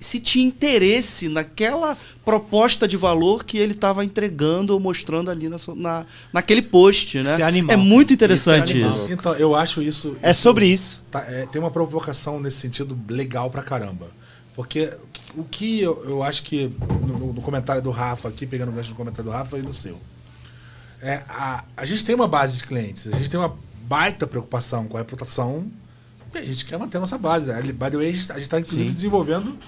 [0.00, 5.56] se tinha interesse naquela proposta de valor que ele estava entregando ou mostrando ali na,
[5.76, 7.32] na, naquele post, né?
[7.32, 8.14] Isso é animal, muito cara.
[8.14, 9.12] interessante Isso é isso.
[9.12, 10.16] Então, eu acho isso.
[10.22, 11.02] É isso sobre isso.
[11.10, 14.08] tá- é, tem uma provocação nesse sentido legal pra caramba.
[14.56, 14.90] Porque
[15.36, 16.70] o que eu, eu acho que
[17.06, 19.62] no, no- no comentário do Rafa, aqui, pegando o gancho do comentário do Rafa e
[19.62, 20.00] no seu.
[21.02, 24.86] É, a, a gente tem uma base de clientes, a gente tem uma baita preocupação
[24.86, 25.70] com a reputação
[26.34, 27.50] e a gente quer manter a nossa base.
[27.50, 28.94] Ali, By the way, a gente está inclusive Sim.
[28.94, 29.58] desenvolvendo,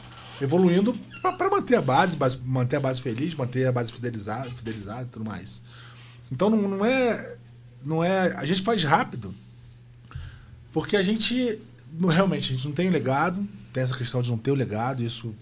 [0.40, 5.03] evoluindo para manter a base, base- manter a base feliz, manter a base fidelizada, fidelizada
[5.03, 5.62] e tudo mais.
[6.31, 7.37] Então não, não é.
[7.85, 8.33] Não é.
[8.37, 9.35] A gente faz rápido.
[10.72, 11.59] Porque a gente.
[12.01, 13.46] Realmente, a gente não tem o legado.
[13.72, 15.03] Tem essa questão de não ter o legado.
[15.03, 15.35] Isso,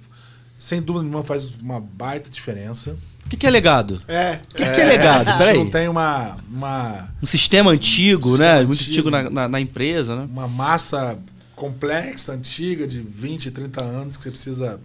[0.59, 2.96] sem dúvida nenhuma, faz uma baita diferença.
[3.30, 4.02] O que, que é legado?
[4.08, 4.40] É.
[4.52, 5.28] O que, que é legado?
[5.28, 5.56] A gente Peraí.
[5.58, 8.58] não tem uma, uma, Um sistema antigo, Um né?
[8.58, 9.08] sistema Muito antigo.
[9.08, 10.26] antigo na, na, na empresa, né?
[10.28, 11.16] uma massa
[11.54, 14.80] complexa, antiga, de 20, 30 anos, que você precisa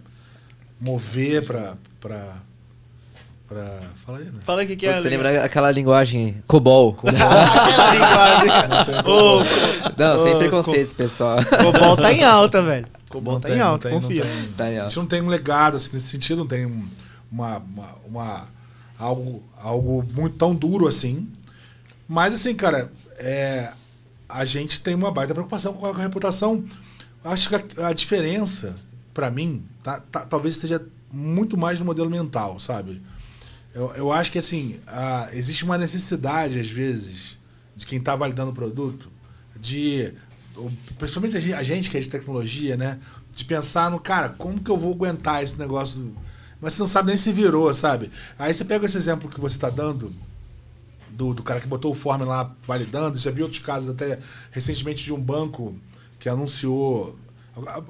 [0.80, 1.74] mover para.
[2.00, 2.34] Pra,
[3.48, 4.32] pra, fala aí, né?
[4.44, 4.96] Fala o que, que é.
[4.96, 6.96] Puta, lembra aquela linguagem COBOL.
[7.02, 8.94] Aquela linguagem.
[9.10, 9.38] Ô,
[9.98, 11.38] Não, sem preconceitos, pessoal.
[11.44, 12.86] Cobol tá em alta, velho.
[13.10, 14.22] Cobol tá tem, em alta, confia.
[14.22, 14.48] tem.
[14.56, 14.90] Tá em A alta.
[14.90, 16.86] gente não tem um legado assim, nesse sentido, não tem um-
[17.30, 18.48] uma, uma, uma-
[18.98, 21.28] algo, algo muito tão duro assim.
[22.08, 23.72] Mas assim, cara, é,
[24.28, 26.64] a gente tem uma baita preocupação com a, reputação.
[27.24, 28.76] Acho que a, a diferença,
[29.12, 30.80] pra mim, tá- tá- talvez esteja
[31.12, 33.02] muito mais no modelo mental, sabe?
[33.74, 37.36] Eu, eu acho que assim, a- existe uma necessidade, às vezes,
[37.76, 39.10] de quem está validando o produto,
[39.60, 40.12] de.
[40.98, 42.98] Principalmente a gente que é de tecnologia, né?
[43.32, 46.16] De pensar no, cara, como que eu vou aguentar esse negócio?
[46.60, 48.10] Mas você não sabe nem se virou, sabe?
[48.38, 50.12] Aí você pega esse exemplo que você está dando,
[51.10, 54.18] do, do cara que botou o form lá validando, já vi outros casos até
[54.50, 55.74] recentemente de um banco
[56.18, 57.16] que anunciou.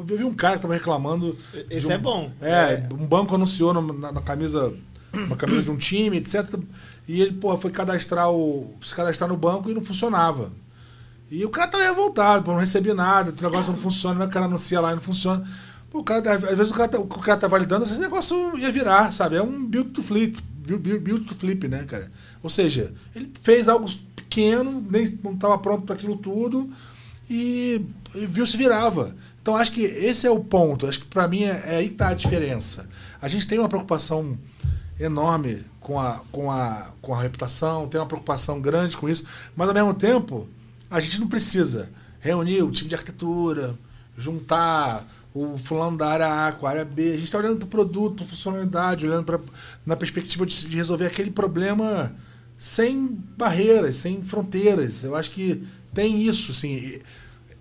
[0.08, 1.36] Eu vi um cara que estava reclamando.
[1.70, 2.30] Esse um- é bom.
[2.40, 4.72] É, um banco anunciou na, na camisa,
[5.12, 6.54] uma camisa de um time, etc.
[7.08, 8.74] E ele, porra, foi cadastrar o.
[8.80, 10.52] se cadastrar no banco e não funcionava.
[11.28, 14.46] E o cara tava revoltado, pô, não recebi nada, o negócio não funciona, o cara
[14.46, 15.44] anuncia lá e não funciona.
[15.92, 19.12] O cara, às vezes o cara, tá, o cara tá validando, esse negócio ia virar,
[19.12, 19.36] sabe?
[19.36, 22.10] É um build to flip, build, build to flip, né, cara?
[22.42, 26.68] Ou seja, ele fez algo pequeno, nem não estava pronto para aquilo tudo
[27.30, 29.14] e, e viu se virava.
[29.40, 30.86] Então acho que esse é o ponto.
[30.86, 32.88] Acho que para mim é, é aí que tá a diferença.
[33.20, 34.36] A gente tem uma preocupação
[34.98, 39.68] enorme com a, com, a, com a reputação, tem uma preocupação grande com isso, mas
[39.68, 40.48] ao mesmo tempo
[40.90, 43.78] a gente não precisa reunir o time de arquitetura,
[44.16, 47.02] juntar o fulano da área A com a área B.
[47.02, 49.38] A gente está olhando para o produto, para funcionalidade, olhando pra,
[49.84, 52.14] na perspectiva de, de resolver aquele problema
[52.56, 55.04] sem barreiras, sem fronteiras.
[55.04, 57.00] Eu acho que tem isso, assim.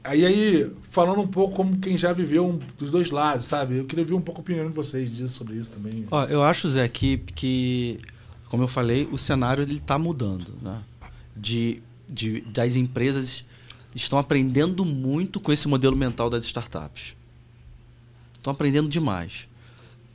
[0.03, 3.77] Aí, aí, falando um pouco como quem já viveu um, dos dois lados, sabe?
[3.77, 6.05] Eu queria ouvir um pouco a opinião de vocês disso, sobre isso também.
[6.11, 7.99] Ó, eu acho, Zé, que, que
[8.47, 10.81] como eu falei, o cenário ele está mudando, né?
[11.35, 13.43] De, de, das empresas
[13.93, 17.14] estão aprendendo muito com esse modelo mental das startups.
[18.45, 19.47] Estão aprendendo demais.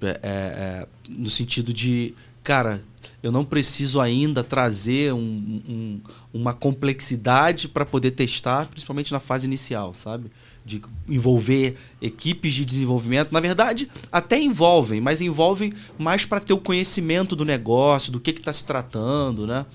[0.00, 2.14] É, é, é, no sentido de,
[2.44, 2.80] cara,
[3.20, 5.18] eu não preciso ainda trazer um,
[5.68, 6.00] um,
[6.32, 10.30] uma complexidade para poder testar, principalmente na fase inicial, sabe?
[10.64, 13.32] De envolver equipes de desenvolvimento.
[13.32, 18.30] Na verdade, até envolvem, mas envolvem mais para ter o conhecimento do negócio, do que
[18.30, 19.66] está se tratando, né?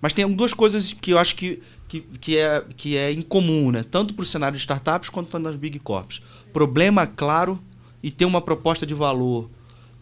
[0.00, 3.84] Mas tem duas coisas que eu acho que, que, que, é, que é incomum, né?
[3.84, 6.20] Tanto para o cenário de startups quanto nas big corps.
[6.52, 7.62] Problema claro
[8.02, 9.50] e ter uma proposta de valor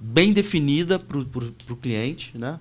[0.00, 2.58] bem definida para o cliente, né?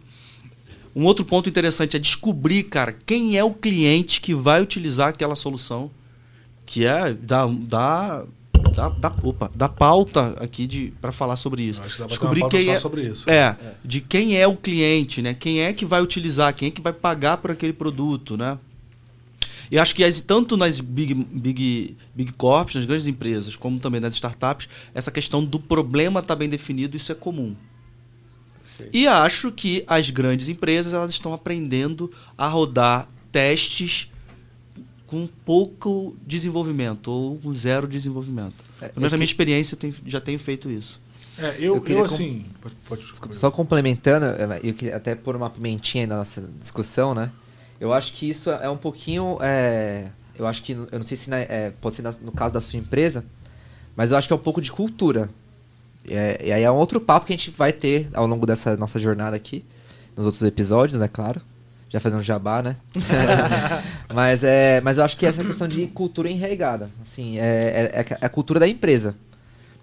[0.96, 5.36] Um outro ponto interessante é descobrir, cara, quem é o cliente que vai utilizar aquela
[5.36, 5.92] solução,
[6.66, 8.24] que é da, da,
[8.74, 11.82] da, da, opa, da pauta aqui de para falar sobre isso.
[11.82, 13.30] Acho que dá pra descobrir quem é, sobre isso.
[13.30, 15.36] é, de quem é o cliente, né?
[15.36, 18.58] Quem é que vai utilizar, quem é que vai pagar por aquele produto, né?
[19.72, 24.00] E acho que as- tanto nas big, big, big corps, nas grandes empresas, como também
[24.00, 27.56] nas startups, essa questão do problema estar bem definido, isso é comum.
[28.94, 34.08] E acho que as grandes empresas elas estão aprendendo a rodar testes
[35.08, 38.64] com pouco desenvolvimento ou com zero desenvolvimento.
[38.80, 41.02] É, Pelo menos é na minha que- experiência eu tenho- já tenho feito isso.
[41.40, 42.46] É, eu, Eu eu, queria com- assim.
[42.62, 46.48] Pode, pode, Desculpa, só complementando, eh, eu queria até pôr uma pimentinha aí na nossa
[46.60, 47.32] discussão, né?
[47.80, 49.38] Eu acho que isso é um pouquinho.
[49.42, 50.72] é, eu acho que.
[50.74, 53.24] Eu não sei se na- é, pode ser na- no caso da sua empresa,
[53.96, 55.30] mas eu acho que é um pouco de cultura.
[56.10, 58.78] É, e aí é um outro papo que a gente vai ter ao longo dessa
[58.78, 59.66] nossa jornada aqui,
[60.16, 61.08] nos outros episódios, né?
[61.08, 61.42] Claro.
[61.90, 62.76] Já fazendo jabá, né?
[64.14, 66.90] mas, é, mas eu acho que essa questão de cultura enraigada.
[67.02, 69.16] Assim, é, é, é a cultura da empresa.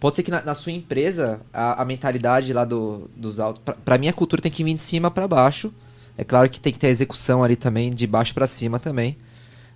[0.00, 3.62] Pode ser que na, na sua empresa a, a mentalidade lá do, dos altos.
[3.64, 5.72] Pra, pra mim, a cultura tem que vir de cima pra baixo.
[6.16, 9.16] É claro que tem que ter a execução ali também, de baixo pra cima também.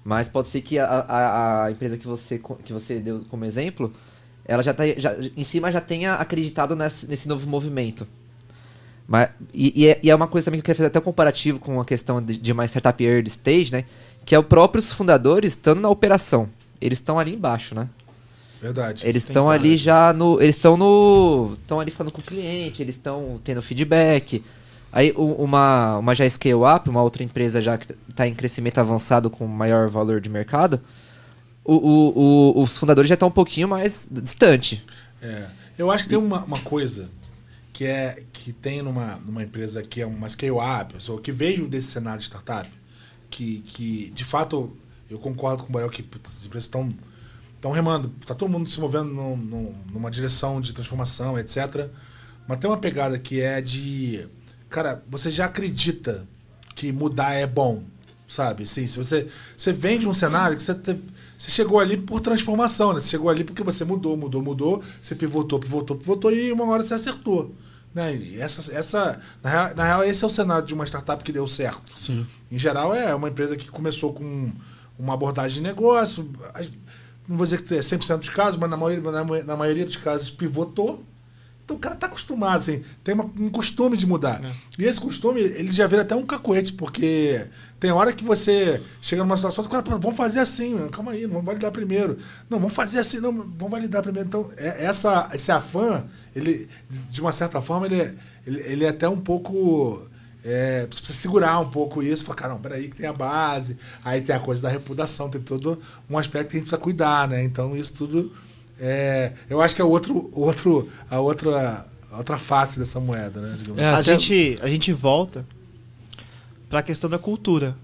[0.04, 3.92] Mas pode ser que a, a, a empresa que você, que você deu como exemplo,
[4.44, 8.06] ela já, tá, já em cima já tenha acreditado nesse, nesse novo movimento.
[9.06, 11.02] Mas, e, e é, e é uma coisa também que eu queria fazer até um
[11.02, 13.84] comparativo com a questão de, de uma startup early stage, né?
[14.24, 16.48] Que é o próprios fundadores estando na operação.
[16.80, 17.88] Eles estão ali embaixo, né?
[18.60, 19.06] Verdade.
[19.06, 20.40] Eles estão ali já no.
[20.40, 21.52] Eles estão no.
[21.54, 24.42] Estão ali falando com o cliente, eles estão tendo feedback.
[24.92, 29.28] Aí uma, uma já scale up, uma outra empresa já que está em crescimento avançado
[29.30, 30.80] com maior valor de mercado,
[31.64, 32.18] o, o-
[32.58, 34.84] o- os fundadores já estão um pouquinho mais distante.
[35.20, 35.46] É,
[35.76, 37.10] eu acho que tem uma, uma coisa
[37.72, 41.88] que é que tem numa, numa empresa que é uma scale-up, ou que veio desse
[41.88, 42.68] cenário de startup,
[43.30, 44.74] que, que de fato
[45.10, 46.92] eu concordo com o Borel que putz, as empresas estão
[47.56, 51.88] estão remando, tá todo mundo se movendo num- num- numa direção de transformação, etc.
[52.46, 54.26] Mas tem uma pegada que é de,
[54.68, 56.26] cara, você já acredita
[56.74, 57.82] que mudar é bom,
[58.26, 58.66] sabe?
[58.66, 59.26] Sim, se você
[59.56, 61.02] você vem de um cenário que você teve-
[61.36, 63.00] você chegou ali por transformação, né?
[63.00, 66.82] Você chegou ali porque você mudou, mudou, mudou, você pivotou, pivotou, pivotou e uma hora
[66.82, 67.54] você acertou.
[67.94, 68.14] Né?
[68.16, 71.32] E essa, essa, na, real, na real, esse é o cenário de uma startup que
[71.32, 71.92] deu certo.
[71.96, 72.26] Sim.
[72.50, 74.52] Em geral, é uma empresa que começou com
[74.98, 76.28] uma abordagem de negócio.
[77.26, 79.96] Não vou dizer que é 100% dos casos, mas na maioria, na, na maioria dos
[79.96, 81.02] casos pivotou.
[81.68, 84.40] Então o cara tá acostumado, assim, tem uma- um costume de mudar.
[84.78, 87.46] E esse costume, ele já vira até um cacoete, porque
[87.78, 90.88] tem hora que você chega numa situação que o cara, "Pô, vamos fazer assim, mano,
[90.88, 92.16] calma aí, não vamos validar primeiro.
[92.48, 94.26] Não, vamos fazer assim, não, vamos validar primeiro.
[94.26, 96.66] Então, é- essa, esse afã, ele,
[97.10, 98.14] de uma certa forma, ele, é-
[98.46, 100.08] ele, ele é até um pouco.
[100.42, 104.22] É, precisa segurar um pouco isso, falar, cara, não, peraí, que tem a base, aí
[104.22, 105.78] tem a coisa da reputação, tem todo
[106.08, 107.42] um aspecto que a gente precisa cuidar, né?
[107.44, 108.32] Então, isso tudo.
[108.80, 113.58] É, eu acho que é outro, outro, a outra, a outra face dessa moeda, né?
[113.76, 115.44] É, a, até- gente, a gente volta
[116.68, 117.76] pra questão da cultura.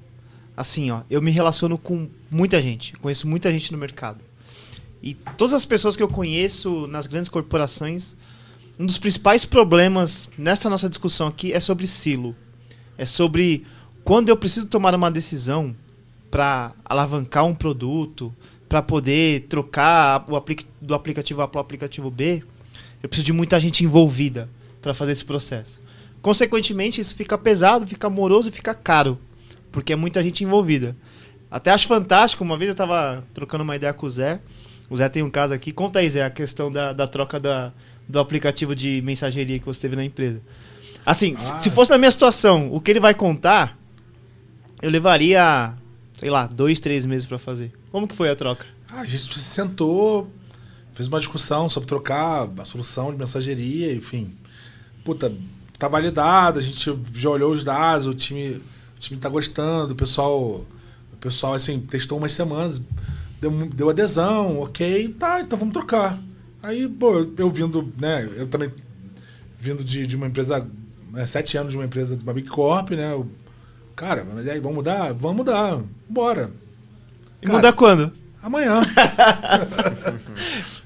[0.57, 4.20] Assim, ó, eu me relaciono com muita gente, conheço muita gente no mercado.
[5.02, 8.16] E todas as pessoas que eu conheço nas grandes corporações,
[8.78, 12.34] um dos principais problemas nessa nossa discussão aqui é sobre silo.
[12.97, 13.66] É sobre
[14.05, 15.74] quando eu preciso tomar uma decisão
[16.30, 18.34] para alavancar um produto,
[18.75, 22.43] para poder trocar o apli- do aplicativo A para o aplicativo B,
[23.01, 24.49] eu preciso de muita gente envolvida
[24.83, 25.81] para fazer esse processo.
[26.20, 29.16] Consequentemente, isso fica pesado, fica moroso e fica caro,
[29.70, 30.97] porque é muita gente envolvida.
[31.49, 34.41] Até acho fantástico, uma vez eu estava trocando uma ideia com o Zé,
[34.91, 37.72] o Zé tem um caso aqui, conta aí, Zé, a questão da, da troca da,
[38.09, 40.43] do aplicativo de mensageria que você teve na empresa.
[41.07, 41.61] Assim, se- Ah.
[41.61, 43.79] se fosse na minha situação, o que ele vai contar,
[44.83, 45.75] eu levaria,
[46.18, 47.70] sei lá, dois, três meses para fazer.
[47.95, 48.66] Como que foi a troca?
[48.90, 50.28] Ah, a gente se sentou,
[50.95, 54.34] fez uma discussão sobre trocar a solução de mensageria, enfim.
[55.05, 55.32] Puta,
[55.78, 58.61] tá validado, a gente já olhou os dados, o time,
[58.97, 60.66] o time tá gostando, o pessoal,
[61.12, 62.82] o pessoal assim, testou umas semanas,
[63.40, 66.20] deu, deu adesão, ok, tá, então vamos trocar.
[66.64, 68.72] Aí, pô, eu, eu vindo, né, eu também
[69.57, 70.68] vindo de, de uma empresa,
[71.12, 73.30] né, sete anos de uma empresa, de uma Big Corp, né, eu,
[73.95, 75.12] cara, mas aí, vamos mudar?
[75.12, 76.63] Vamos mudar, bora.
[77.45, 78.11] E mudar quando?
[78.42, 78.82] Amanhã.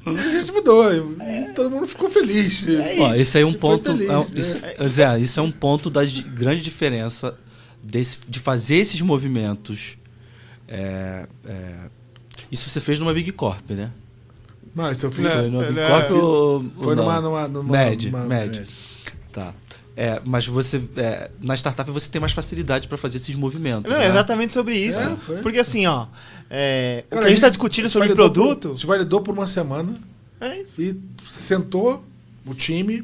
[0.06, 0.92] a gente mudou.
[0.92, 2.64] E todo mundo ficou feliz.
[2.98, 3.90] Ó, esse aí é um ponto.
[3.92, 4.26] feliz, é um- né?
[4.36, 7.34] isso, Zé, isso é um ponto da grande diferença
[7.82, 9.96] desse- de fazer esses movimentos.
[10.68, 11.74] É, é,
[12.52, 13.90] isso você fez numa Big Corp, né?
[14.74, 15.26] Não, isso eu fiz.
[15.26, 17.72] Foi numa é, Big é, Corp ou, Foi numa, numa, numa.
[17.72, 18.66] Med, numa- med.
[19.32, 19.52] Tá.
[20.00, 23.90] É, mas você é, na startup você tem mais facilidade para fazer esses movimentos.
[23.90, 24.06] Não, né?
[24.06, 25.02] é exatamente sobre isso.
[25.02, 25.42] É.
[25.42, 26.06] Porque assim, ó.
[26.48, 28.68] é, o Cara, que a gente tá discutindo sobre por- produto.
[28.68, 29.92] a gente validou por uma semana
[30.40, 30.80] É isso.
[30.80, 32.04] e sentou
[32.46, 33.02] o time.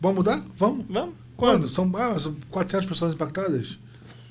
[0.00, 0.42] Vamos mudar?
[0.56, 0.86] Vamos.
[0.88, 1.14] Vamos.
[1.36, 1.68] Quando?
[1.68, 3.78] São, ah, são 400 pessoas impactadas?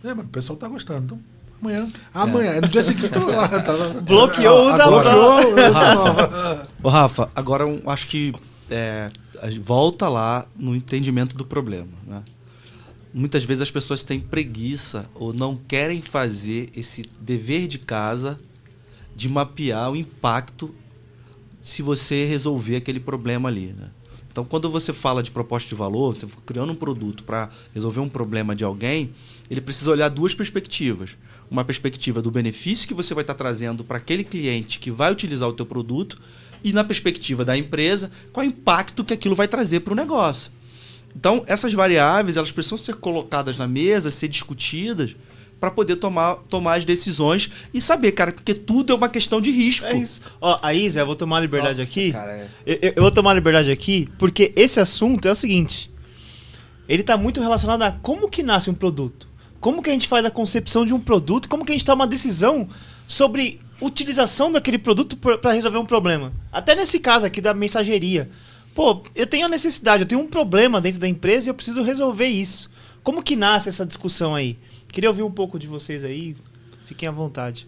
[0.03, 1.03] É, mas o pessoal tá gostando.
[1.05, 1.19] Então,
[1.61, 1.87] amanhã.
[2.11, 2.61] Amanhã.
[2.61, 3.47] No dia seguinte, tô lá.
[3.47, 3.89] Tá lá.
[4.01, 5.69] Bloqueou, usa Bloqueou, nova.
[5.69, 6.67] usa nova.
[6.81, 8.33] Ô, Rafa, agora um- acho que
[8.71, 9.11] é,
[9.61, 11.91] volta lá no entendimento do problema.
[12.07, 12.23] Né?
[13.13, 18.39] Muitas vezes as pessoas têm preguiça ou não querem fazer esse dever de casa
[19.15, 20.73] de mapear o impacto
[21.59, 23.75] se você resolver aquele problema ali.
[23.77, 23.91] Né?
[24.31, 28.07] Então, quando você fala de proposta de valor, você criando um produto para resolver um
[28.07, 29.11] problema de alguém,
[29.49, 31.17] ele precisa olhar duas perspectivas.
[31.49, 35.49] Uma perspectiva do benefício que você vai estar trazendo para aquele cliente que vai utilizar
[35.49, 36.17] o teu produto
[36.63, 39.95] e na perspectiva da empresa, qual é o impacto que aquilo vai trazer para o
[39.95, 40.51] negócio.
[41.15, 45.15] Então, essas variáveis, elas precisam ser colocadas na mesa, ser discutidas
[45.59, 49.51] para poder tomar, tomar as decisões e saber, cara, porque tudo é uma questão de
[49.51, 49.85] risco.
[49.85, 50.21] É isso.
[50.39, 52.11] Ó, aí, Zé, eu vou tomar a liberdade Nossa, aqui.
[52.11, 52.47] cara, é.
[52.65, 55.91] Eu, eu- vou tomar a liberdade aqui, porque esse assunto é o seguinte.
[56.89, 59.27] Ele tá muito relacionado a como que nasce um produto.
[59.59, 62.03] Como que a gente faz a concepção de um produto, como que a gente toma
[62.05, 62.67] uma decisão
[63.05, 66.31] sobre utilização daquele produto para resolver um problema.
[66.51, 68.29] Até nesse caso aqui da mensageria.
[68.73, 71.81] Pô, eu tenho a necessidade, eu tenho um problema dentro da empresa e eu preciso
[71.81, 72.69] resolver isso.
[73.03, 74.57] Como que nasce essa discussão aí?
[74.87, 76.35] Queria ouvir um pouco de vocês aí.
[76.85, 77.67] Fiquem à vontade.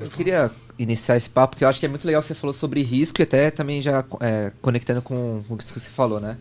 [0.00, 2.52] Eu queria iniciar esse papo, porque eu acho que é muito legal que você falou
[2.52, 6.36] sobre risco e até também já é, conectando com o que você falou, né?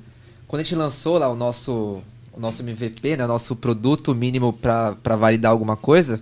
[0.48, 2.02] Quando a gente lançou lá o nosso,
[2.34, 6.22] o nosso MVP, né, o nosso produto mínimo para validar alguma coisa,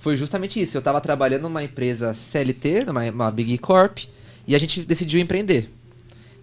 [0.00, 0.76] foi justamente isso.
[0.76, 3.98] Eu estava trabalhando numa empresa CLT, numa uma Big Corp,
[4.46, 5.70] e a gente decidiu empreender.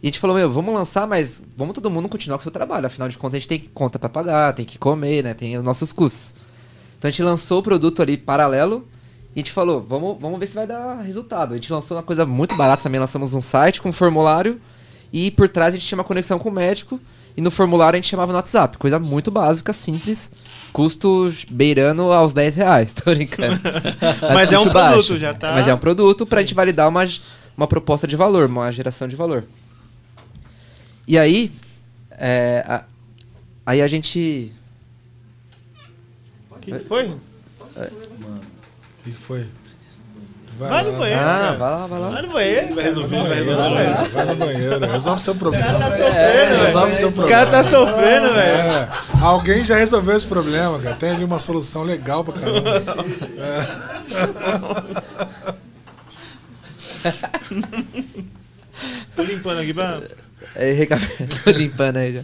[0.01, 2.51] E a gente falou, meu, vamos lançar, mas vamos todo mundo continuar com o seu
[2.51, 2.85] trabalho.
[2.85, 5.33] Afinal de contas, a gente tem conta para pagar, tem que comer, né?
[5.33, 6.35] Tem os nossos custos.
[6.97, 8.87] Então a gente lançou o produto ali paralelo
[9.35, 11.53] e a gente falou, vamos, vamos ver se vai dar resultado.
[11.53, 14.61] A gente lançou uma coisa muito barata também, lançamos um site com um formulário
[15.11, 16.99] e por trás a gente tinha uma conexão com o médico
[17.37, 18.77] e no formulário a gente chamava no WhatsApp.
[18.77, 20.31] Coisa muito básica, simples,
[20.73, 23.61] custo beirando aos 10 reais, tô brincando.
[24.33, 27.05] Mas é um custo produto, já tá- Mas é um produto pra gente validar uma,
[27.55, 29.45] uma proposta de valor, uma geração de valor.
[31.07, 31.51] E aí,
[32.11, 32.83] é, a-
[33.65, 34.51] aí a gente...
[36.51, 37.05] O que foi?
[37.07, 37.17] O
[39.03, 39.47] que foi?
[40.57, 40.97] Vai no lá.
[40.97, 41.21] banheiro.
[41.21, 41.57] Ah, cara.
[41.57, 42.09] vai lá, vai lá.
[42.09, 42.75] Vai no banheiro.
[42.75, 44.15] Vai resolver, vai resolver.
[44.15, 44.79] Vai no banheiro.
[44.91, 45.65] Resolve seu O problema.
[45.65, 46.65] cara tá sofrendo, velho.
[46.65, 47.39] resolve seu O problema.
[47.39, 48.57] cara tá sofrendo, velho.
[48.57, 48.89] É,
[49.21, 50.95] alguém já resolveu esse problema, cara.
[50.95, 52.83] Tem ali uma solução legal pra caramba.
[59.15, 60.01] Tô limpando aqui pra.
[60.55, 60.87] Aí,
[61.43, 62.23] Tô limpando aí já.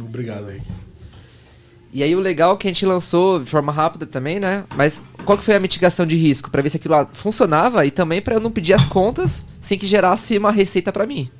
[0.00, 0.66] Obrigado, Henrique.
[1.96, 4.64] E aí o legal é que a gente lançou de forma rápida também, né?
[4.76, 6.50] Mas qual que foi a mitigação de risco?
[6.50, 9.78] Pra ver se aquilo lá funcionava e também pra eu não pedir as contas sem
[9.78, 11.30] que gerasse uma receita pra mim.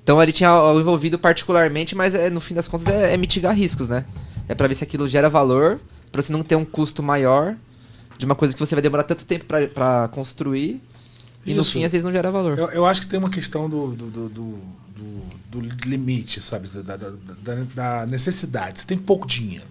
[0.00, 3.56] Então ele tinha o envolvido particularmente, mas é, no fim das contas é, é mitigar
[3.56, 4.04] riscos, né?
[4.48, 5.80] É pra ver se aquilo gera valor,
[6.12, 7.56] pra você não ter um custo maior
[8.16, 10.80] de uma coisa que você vai demorar tanto tempo pra, pra construir
[11.44, 11.72] e no Isso.
[11.72, 12.56] fim às vezes não gera valor.
[12.56, 14.58] Eu, eu acho que tem uma questão do, do, do, do,
[15.60, 16.68] do- limite, sabe?
[16.68, 18.80] Da, da, da- da necessidade.
[18.80, 19.66] Você tem pouco dinheiro.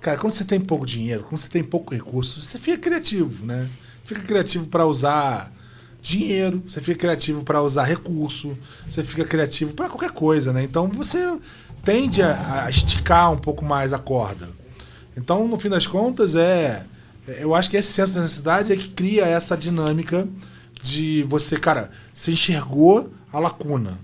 [0.00, 3.68] Cara, quando você tem pouco dinheiro, quando você tem pouco recurso, você fica criativo, né?
[4.04, 5.52] Fica criativo para usar
[6.02, 8.56] dinheiro, você fica criativo para usar recurso,
[8.88, 10.62] você fica criativo para qualquer coisa, né?
[10.62, 11.36] Então você
[11.84, 14.48] tende a, a esticar um pouco mais a corda.
[15.16, 16.84] Então, no fim das contas, é.
[17.40, 20.28] Eu acho que esse senso de necessidade é que cria essa dinâmica
[20.80, 23.98] de você, cara, você enxergou a lacuna.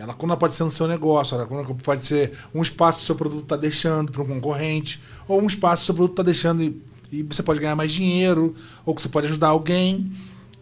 [0.00, 3.04] E a lacuna pode ser no seu negócio, a lacuna pode ser um espaço que
[3.04, 4.98] o seu produto está deixando para um concorrente,
[5.28, 6.82] ou um espaço que o seu produto está deixando e,
[7.12, 8.54] e você pode ganhar mais dinheiro,
[8.86, 10.10] ou que você pode ajudar alguém.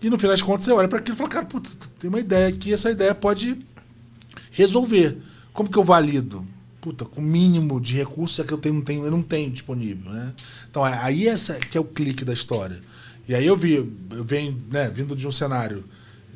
[0.03, 1.70] E no final das contas você olha para aquilo e fala, cara, puta,
[2.01, 3.57] tem uma ideia aqui, essa ideia pode
[4.51, 5.16] resolver.
[5.53, 6.45] Como que eu valido?
[6.80, 9.53] Puta, com o mínimo de recursos é que eu, tenho, não tenho, eu não tenho
[9.53, 10.32] disponível, né?
[10.68, 12.80] Então aí essa que é o clique da história.
[13.28, 13.74] E aí eu vi,
[14.11, 15.84] eu venho, né, vindo de um cenário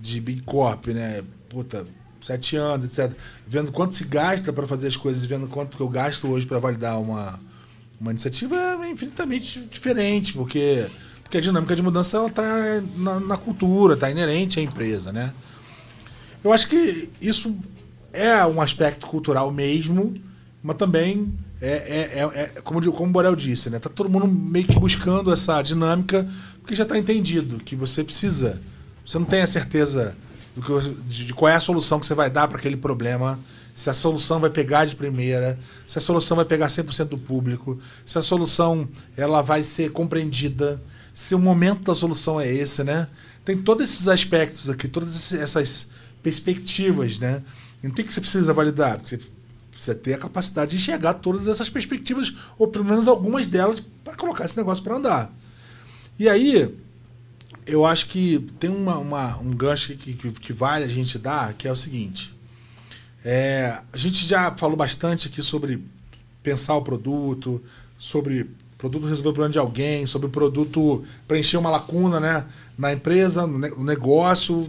[0.00, 1.24] de Big Corp, né?
[1.48, 1.84] Puta,
[2.22, 3.16] sete anos, etc.
[3.46, 6.58] Vendo quanto se gasta para fazer as coisas, vendo quanto que eu gasto hoje para
[6.58, 7.38] validar uma,
[8.00, 10.86] uma iniciativa é infinitamente diferente, porque,
[11.22, 15.32] porque a dinâmica de mudança ela está na, na cultura, está inerente à empresa, né?
[16.42, 17.54] Eu acho que isso
[18.12, 20.14] é um aspecto cultural mesmo,
[20.62, 23.78] mas também é, é, é, é como, como o Borel disse, né?
[23.78, 26.28] Tá todo mundo meio que buscando essa dinâmica,
[26.60, 28.60] porque já está entendido que você precisa.
[29.06, 30.16] Você não tem a certeza
[30.54, 33.38] do que, de, de qual é a solução que você vai dar para aquele problema,
[33.74, 37.78] se a solução vai pegar de primeira, se a solução vai pegar 100% do público,
[38.04, 40.82] se a solução ela vai ser compreendida,
[41.14, 43.08] se o momento da solução é esse, né?
[43.44, 45.86] Tem todos esses aspectos aqui, todas essas
[46.22, 47.42] perspectivas, né?
[47.82, 49.18] Não tem que você precisa validar, você
[49.70, 54.14] precisa ter a capacidade de enxergar todas essas perspectivas, ou pelo menos algumas delas, para
[54.14, 55.32] colocar esse negócio para andar.
[56.18, 56.72] E aí,
[57.66, 61.54] eu acho que tem uma, uma um gancho que, que, que, vale a gente dar,
[61.54, 62.34] que é o seguinte.
[63.24, 65.82] É, a gente já falou bastante aqui sobre
[66.42, 67.62] pensar o produto,
[67.96, 72.44] sobre produto resolver o problema de alguém, sobre o produto preencher uma lacuna né,
[72.76, 74.68] na empresa, no negócio,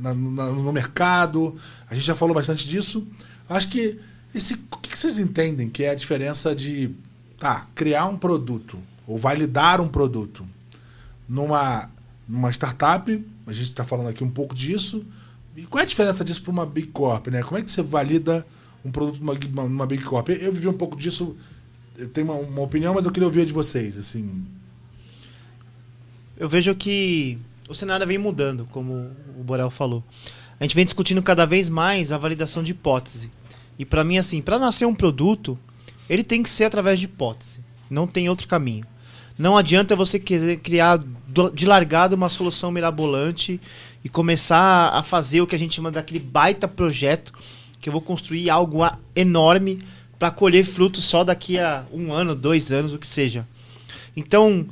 [0.00, 1.54] na, na, no mercado.
[1.90, 3.06] A gente já falou bastante disso.
[3.46, 3.98] Acho que
[4.34, 6.94] esse, o que vocês entendem que é a diferença de
[7.38, 10.46] tá, criar um produto ou validar um produto
[11.28, 11.90] numa,
[12.32, 13.24] numa startup?
[13.46, 15.04] A gente está falando aqui um pouco disso.
[15.54, 17.26] E qual é a diferença disso para uma Big Corp?
[17.26, 17.42] Né?
[17.42, 18.46] Como é que você valida
[18.82, 20.30] um produto numa, numa Big Corp?
[20.30, 21.36] Eu vivi um pouco disso,
[21.98, 23.98] eu tenho uma, uma opinião, mas eu queria ouvir a de vocês.
[23.98, 24.44] assim.
[26.38, 30.02] Eu vejo que o cenário vem mudando, como o Borel falou.
[30.58, 33.30] A gente vem discutindo cada vez mais a validação de hipótese.
[33.78, 35.58] E para mim, assim, para nascer um produto,
[36.08, 37.60] ele tem que ser através de hipótese.
[37.90, 38.86] Não tem outro caminho.
[39.38, 41.02] Não adianta você querer criar
[41.54, 43.60] de largada uma solução mirabolante
[44.04, 47.32] e começar a fazer o que a gente chama daquele baita projeto
[47.80, 48.80] que eu vou construir algo
[49.14, 49.82] enorme
[50.18, 53.46] para colher frutos só daqui a um ano, dois anos, o que seja.
[54.16, 54.68] Então,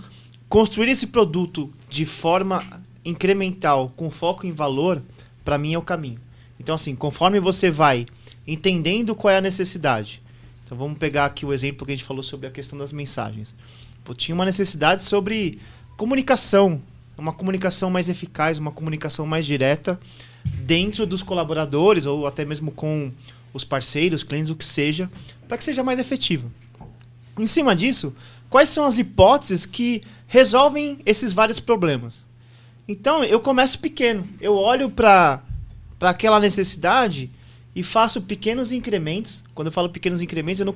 [0.49, 2.65] construir esse produto de forma
[3.05, 5.03] incremental, com foco em valor,
[5.45, 6.21] para mim é o caminho.
[6.59, 8.07] Então, assim, conforme você vai
[8.47, 10.23] entendendo qual é a necessidade.
[10.65, 13.57] Então, vamos pegar aqui o exemplo que a gente falou sobre a questão das mensagens.
[14.05, 15.59] Pô, tinha uma necessidade sobre
[16.01, 16.81] comunicação,
[17.19, 20.01] uma comunicação mais eficaz, uma comunicação mais direta
[20.43, 23.13] dentro dos colaboradores ou até mesmo com
[23.53, 25.11] os parceiros, clientes, o que seja,
[25.47, 26.51] para que seja mais efetivo.
[27.39, 28.15] Em cima disso,
[28.49, 32.25] quais são as hipóteses que resolvem esses vários problemas?
[32.89, 34.27] Então, eu começo pequeno.
[34.41, 35.43] Eu olho para
[36.01, 37.31] aquela necessidade
[37.77, 39.45] e faço pequenos incrementos.
[39.55, 40.75] Quando eu falo pequenos incrementos, eu não,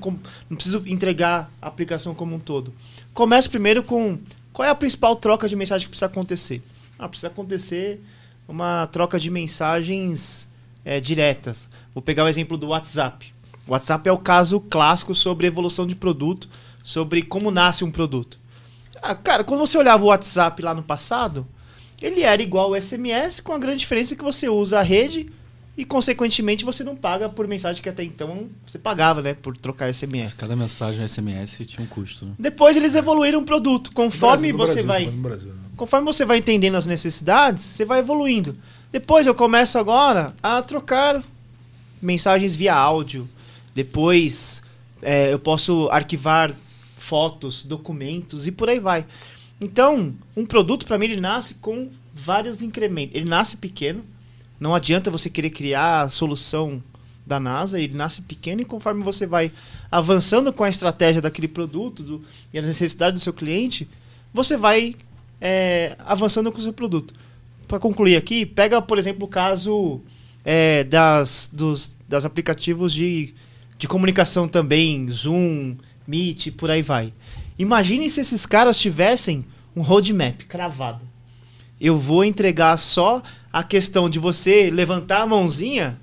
[0.50, 2.74] não preciso entregar a aplicação como um todo.
[3.14, 4.18] Começo primeiro com
[4.54, 6.62] qual é a principal troca de mensagem que precisa acontecer.
[6.96, 8.00] Ah, precisa acontecer
[8.46, 10.48] uma troca de mensagens
[10.84, 11.68] é, diretas.
[11.92, 13.34] Vou pegar o exemplo do WhatsApp.
[13.66, 16.48] O WhatsApp é o caso clássico sobre evolução de produto,
[16.84, 18.38] sobre como nasce um produto.
[19.02, 21.44] Ah, cara, quando você olhava o WhatsApp lá no passado,
[22.00, 25.32] ele era igual ao SMS, com a grande diferença que você usa a rede
[25.76, 29.34] e, consequentemente, você não paga por mensagem que até então você pagava, né?
[29.34, 30.34] Por trocar SMS.
[30.34, 32.32] Cada mensagem SMS tinha um custo, né?
[32.38, 33.90] Depois eles evoluíram o produto.
[33.92, 35.20] Conforme Brasil, você Brasil, vai.
[35.20, 35.64] Brasil, né?
[35.76, 38.56] conforme você vai entendendo as necessidades, você vai evoluindo.
[38.92, 41.22] Depois eu começo agora a trocar
[42.00, 43.28] mensagens via áudio.
[43.74, 44.62] Depois
[45.02, 46.54] é, eu posso arquivar
[46.96, 49.04] fotos, documentos e por aí vai.
[49.60, 53.16] Então, um produto para mim ele nasce com vários incrementos.
[53.16, 54.04] Ele nasce pequeno.
[54.64, 56.82] Não adianta você querer criar a solução
[57.26, 59.52] da NASA, ele nasce pequeno e conforme você vai
[59.90, 63.86] avançando com a estratégia daquele produto do, e as necessidades do seu cliente,
[64.32, 64.96] você vai
[65.38, 67.12] é, avançando com o seu produto.
[67.68, 70.00] Para concluir aqui, pega, por exemplo, o caso
[70.42, 73.34] é, das, dos das aplicativos de,
[73.76, 77.12] de comunicação também, Zoom, Meet, por aí vai.
[77.58, 79.44] Imagine se esses caras tivessem
[79.76, 81.04] um roadmap cravado.
[81.78, 83.22] Eu vou entregar só
[83.54, 85.96] a questão de você levantar a mãozinha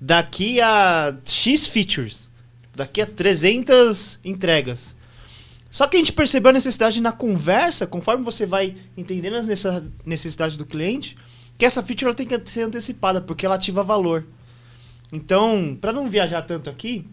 [0.00, 2.28] daqui a X features,
[2.74, 4.96] daqui a 300 entregas.
[5.70, 9.46] Só que a gente percebeu a necessidade na conversa, conforme você vai entendendo as
[10.04, 11.16] necessidades do cliente,
[11.56, 14.26] que essa feature tem que ser antecipada, porque ela ativa valor.
[15.12, 17.06] Então, para não viajar tanto aqui,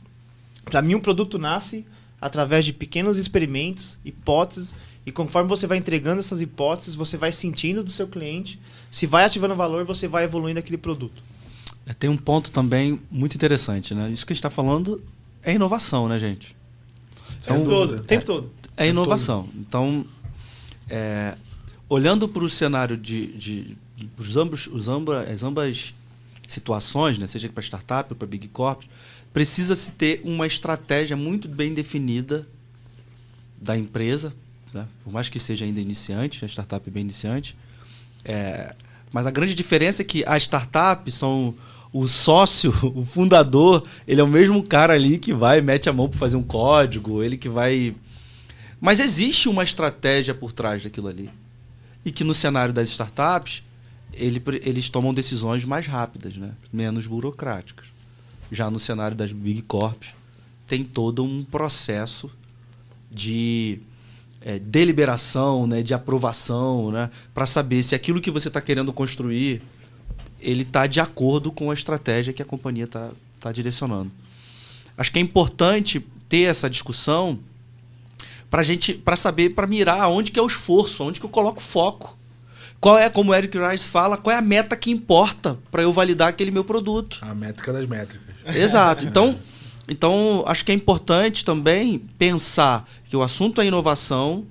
[0.63, 1.85] para mim um produto nasce
[2.19, 7.83] através de pequenos experimentos, hipóteses E conforme você vai entregando essas hipóteses, você vai sentindo
[7.83, 8.59] do seu cliente,
[8.89, 11.21] se vai ativando valor, você vai evoluindo aquele produto.
[11.85, 14.09] É, tem um ponto também muito interessante, né?
[14.09, 15.03] Isso que a gente está falando
[15.43, 16.55] é inovação, né, gente?
[17.43, 17.69] Então, dúvida.
[17.69, 18.51] todo, o tempo todo.
[18.75, 19.47] É inovação.
[19.55, 20.03] Então,
[20.89, 21.35] é,
[21.87, 25.93] olhando para o cenário de, de, de os ambos, os amba, as ambas
[26.47, 28.83] situações, né, seja para startup ou para big corp,
[29.35, 32.47] precisa-se ter uma estratégia muito bem definida
[33.61, 34.31] da empresa,
[34.73, 34.87] né?
[35.03, 37.53] por mais que seja ainda iniciante, a startup é bem iniciante.
[38.23, 38.73] É,
[39.11, 41.53] mas a grande diferença é que a startup são
[41.91, 46.07] o sócio, o fundador, ele é o mesmo cara ali que vai mete a mão
[46.07, 47.93] para fazer um código, ele que vai
[48.79, 51.29] mas existe uma estratégia por trás daquilo ali.
[52.05, 53.63] E que no cenário das startups,
[54.13, 56.51] ele- eles tomam decisões mais rápidas, né?
[56.71, 57.94] menos burocráticas.
[58.51, 60.13] Já no cenário das big corps,
[60.67, 62.29] tem todo um processo
[63.11, 63.79] de
[64.41, 65.81] eh, deliberação, né?
[65.81, 67.09] de aprovação, né?
[67.33, 69.61] para saber se aquilo que você está querendo construir
[70.45, 74.11] ele está de acordo com a estratégia que a companhia está tá direcionando.
[74.97, 77.39] Acho que é importante ter essa discussão
[78.49, 81.61] para gente para saber para mirar aonde que é o esforço onde que eu coloco
[81.61, 82.17] foco
[82.79, 85.91] qual é como o Eric Rice fala qual é a meta que importa para eu
[85.91, 88.24] validar aquele meu produto A métrica das métricas.
[88.45, 89.05] Exato.
[89.05, 89.37] Então
[89.87, 94.45] então acho que é importante também pensar que o assunto é inovação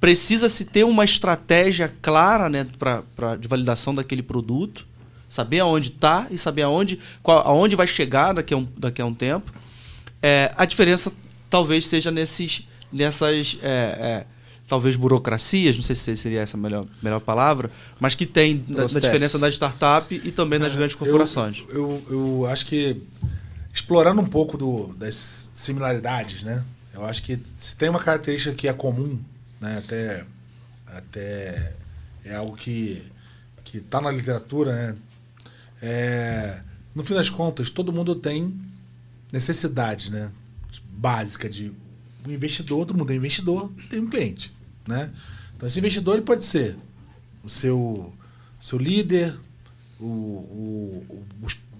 [0.00, 4.86] precisa se ter uma estratégia clara né para de validação daquele produto
[5.32, 9.06] saber aonde está e saber aonde qual, aonde vai chegar daqui a um, daqui a
[9.06, 9.50] um tempo.
[10.22, 11.10] É, a diferença
[11.48, 14.26] talvez seja nesses nessas é, é,
[14.72, 17.70] talvez burocracias, não sei se seria essa a melhor, melhor palavra,
[18.00, 19.00] mas que tem da Processo.
[19.02, 21.62] diferença da startup e também das grandes corporações.
[21.68, 23.02] Eu, eu, eu acho que
[23.70, 26.64] explorando um pouco do, das similaridades, né?
[26.94, 29.20] Eu acho que se tem uma característica que é comum,
[29.60, 29.76] né?
[29.76, 30.24] Até,
[30.86, 31.76] até
[32.24, 33.02] é algo que
[33.62, 34.96] que está na literatura, né?
[35.82, 36.60] É,
[36.94, 38.58] no fim das contas, todo mundo tem
[39.30, 40.32] necessidade, né?
[40.92, 41.70] Básica de
[42.26, 44.50] um investidor, todo mundo tem investidor, tem um cliente,
[44.86, 45.12] né?
[45.56, 46.76] Então esse investidor ele pode ser
[47.44, 48.12] o seu
[48.60, 49.36] seu líder,
[49.98, 51.24] o, o,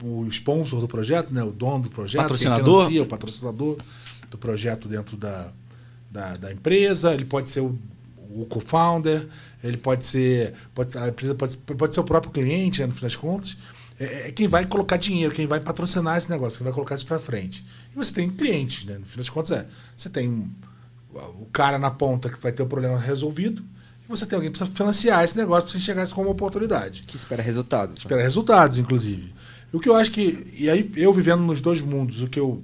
[0.03, 1.43] o, o sponsor do projeto, né?
[1.43, 2.79] o dono do projeto, Patrocinador.
[2.79, 3.79] financia, o patrocinador
[4.31, 5.53] do projeto dentro da,
[6.11, 7.79] da, da empresa, ele pode ser o,
[8.31, 9.27] o co-founder,
[9.63, 13.03] ele pode ser pode, a empresa pode, pode ser o próprio cliente, né, no fim
[13.03, 13.57] das contas.
[13.99, 17.07] É, é quem vai colocar dinheiro, quem vai patrocinar esse negócio, quem vai colocar isso
[17.07, 17.65] para frente.
[17.93, 18.99] E você tem clientes, né?
[18.99, 20.51] no fim das contas é, você tem
[21.15, 23.63] o cara na ponta que vai ter o problema resolvido,
[24.05, 26.33] e você tem alguém que precisa financiar esse negócio para você enxergar isso como uma
[26.33, 27.95] oportunidade Que espera resultados.
[27.97, 28.01] né?
[28.01, 29.33] espera resultados, inclusive.
[29.73, 30.53] O que eu acho que.
[30.59, 32.63] E aí, eu vivendo nos dois mundos, o que eu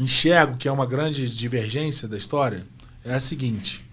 [0.00, 2.66] enxergo que é uma grande divergência da história
[3.04, 3.84] é a seguinte.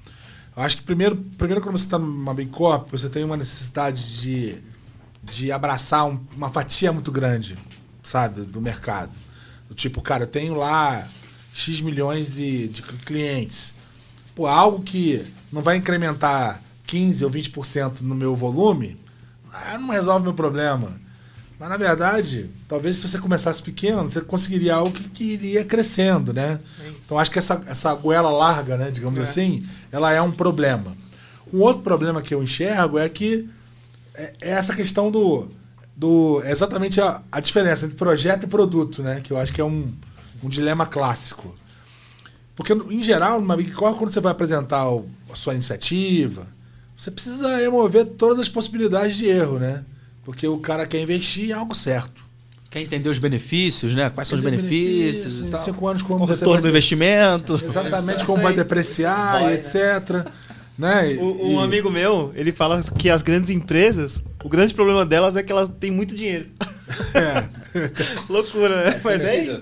[0.55, 4.19] Eu acho que primeiro, primeiro quando você está numa Big Corp, você tem uma necessidade
[4.21, 4.57] de,
[5.23, 7.55] de abraçar um- uma fatia muito grande,
[8.03, 9.11] sabe, do mercado.
[9.69, 11.07] Do tipo, cara, eu tenho lá
[11.53, 13.73] X milhões de, de clientes.
[14.35, 18.97] Pô, algo que não vai incrementar 15 ou 20% no meu volume,
[19.51, 21.01] ah, não resolve meu problema.
[21.59, 26.33] Mas na verdade, talvez se você começasse pequeno, você conseguiria algo que, que iria crescendo,
[26.33, 26.59] né?
[27.05, 29.23] Então acho que essa, essa goela larga, né, digamos É.
[29.23, 30.97] assim, ela é um problema.
[31.53, 33.47] Um outro problema que eu enxergo é que
[34.15, 35.47] é, é essa questão do.
[35.95, 39.21] do é exatamente a, a diferença entre projeto e produto, né?
[39.23, 39.93] Que eu acho que é um,
[40.43, 41.53] um dilema clássico.
[42.55, 46.47] Porque, em geral, numa Big Corp, quando você vai apresentar o- a sua iniciativa,
[46.95, 49.83] você precisa remover todas as possibilidades de erro, né?
[50.23, 52.23] Porque o cara quer investir em algo certo.
[52.69, 54.09] Quer entender os benefícios, né?
[54.09, 55.63] Quais são os Entender benefícios em e tal.
[55.63, 57.59] cinco anos como O você retorno vai- do investimento.
[57.63, 60.25] Exatamente como vai depreciar e etc.
[60.77, 61.13] Né?
[61.13, 65.05] E- O- um e- amigo meu, ele fala que as grandes empresas, o grande problema
[65.05, 66.47] delas é que elas têm muito dinheiro.
[67.15, 67.49] É.
[68.29, 69.01] Loucura, né?
[69.03, 69.61] Mas é isso.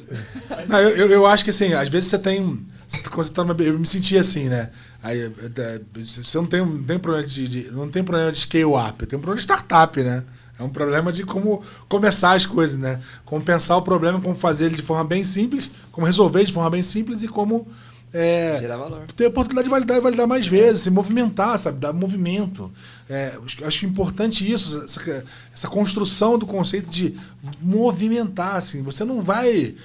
[0.67, 2.65] Não, eu, eu, acho que assim, às vezes você tem.
[2.87, 4.69] você- Quando você tá numa, eu me senti assim, né?
[5.03, 8.39] Aí, é, é, você não tem, não tem problema de, de- Não tem problema de
[8.39, 10.23] scale up, tem um problema de startup, né?
[10.59, 12.99] É um problema de como começar as coisas, né?
[13.23, 16.69] Como pensar o problema, como fazer ele de forma bem simples, como resolver de forma
[16.69, 17.67] bem simples e como.
[18.13, 19.05] É, Gerar valor.
[19.15, 21.79] ter a oportunidade de validar e validar mais vezes, se movimentar, sabe?
[21.79, 22.71] Dar movimento.
[23.09, 27.15] É, acho- acho importante isso, essa, essa construção do conceito de
[27.61, 28.55] movimentar.
[28.55, 28.81] Assim.
[28.83, 29.75] Você não vai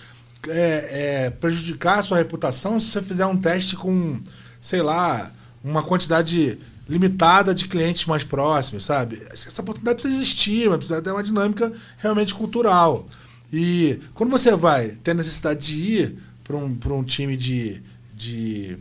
[0.48, 4.20] é, é, prejudicar a sua reputação se você fizer um teste com,
[4.60, 6.58] sei lá, uma quantidade
[6.88, 9.20] limitada de clientes mais próximos, sabe?
[9.32, 13.08] Essa oportunidade precisa existir, mas precisa ter uma dinâmica realmente cultural.
[13.52, 17.82] E quando você vai ter necessidade de ir para um, pra um time de,
[18.16, 18.78] de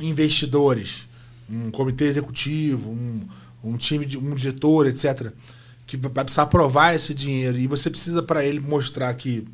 [0.00, 1.06] investidores
[1.48, 3.28] um comitê executivo, um,
[3.62, 5.32] um time de um diretor, etc.,
[5.86, 9.46] que vai precisar aprovar esse dinheiro e você precisa para ele mostrar que,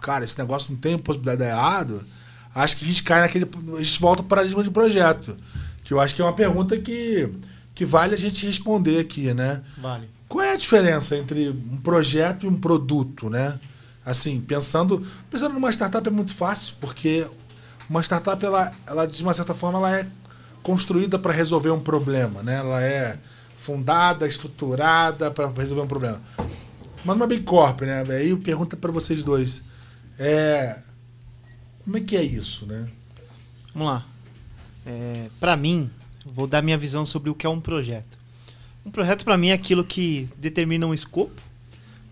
[0.00, 2.04] cara, esse negócio não tem possibilidade de dar errado,
[2.52, 3.48] acho que a gente cai naquele.
[3.76, 5.36] A gente volta ao paradigma de projeto.
[5.84, 7.32] Que eu acho que é uma pergunta que,
[7.72, 9.62] que vale a gente responder aqui, né?
[9.78, 10.08] Vale.
[10.28, 13.56] Qual é a diferença entre um projeto e um produto, né?
[14.04, 17.24] Assim, pensando, pensando numa startup é muito fácil, porque
[17.88, 20.06] uma startup ela, ela de uma certa forma ela é
[20.62, 22.56] construída para resolver um problema, né?
[22.56, 23.18] Ela é
[23.56, 26.20] fundada, estruturada para resolver um problema.
[27.04, 28.04] Mas numa Big Corp, né?
[28.10, 29.62] Aí pergunta para vocês dois,
[30.18, 30.78] é
[31.84, 32.88] como é que é isso, né?
[33.72, 34.06] Vamos lá.
[34.84, 35.88] É, para mim,
[36.24, 38.18] vou dar minha visão sobre o que é um projeto.
[38.84, 41.40] Um projeto para mim é aquilo que determina um escopo.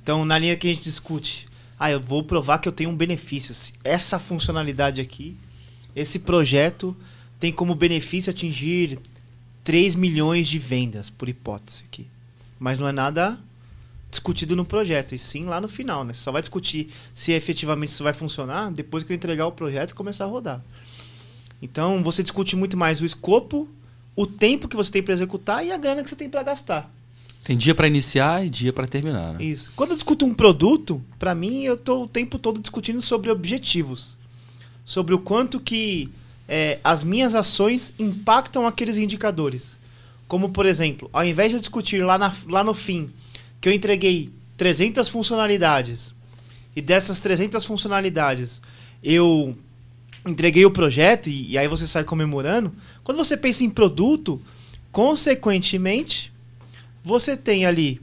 [0.03, 1.49] Então, na linha que a gente discute,
[1.79, 3.55] ah, eu vou provar que eu tenho um benefício.
[3.83, 5.37] Essa funcionalidade aqui,
[5.95, 6.97] esse projeto
[7.39, 8.99] tem como benefício atingir
[9.63, 12.07] 3 milhões de vendas, por hipótese aqui.
[12.59, 13.39] Mas não é nada
[14.11, 16.15] discutido no projeto, e sim lá no final, né?
[16.15, 19.91] Você só vai discutir se efetivamente isso vai funcionar depois que eu entregar o projeto
[19.91, 20.63] e começar a rodar.
[21.61, 23.69] Então, você discute muito mais o escopo,
[24.15, 26.91] o tempo que você tem para executar e a grana que você tem para gastar.
[27.43, 29.45] Tem dia para iniciar e dia para terminar, né?
[29.45, 29.73] Isso.
[29.75, 34.17] Quando eu discuto um produto, para mim eu tô o tempo todo discutindo sobre objetivos,
[34.85, 36.11] sobre o quanto que
[36.49, 39.79] é, as minhas ações impactam aqueles indicadores.
[40.29, 43.11] Como, por exemplo, ao invés de eu discutir lá, na, lá no fim
[43.61, 46.15] que eu entreguei 300 funcionalidades
[46.77, 48.61] e dessas 300 funcionalidades
[49.03, 49.57] eu
[50.27, 52.73] entreguei o projeto e, e aí você sai comemorando.
[53.03, 54.41] Quando você pensa em produto,
[54.91, 56.33] consequentemente,
[57.03, 58.01] você tem ali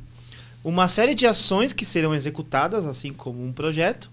[0.63, 4.11] uma série de ações que serão executadas, assim como um projeto,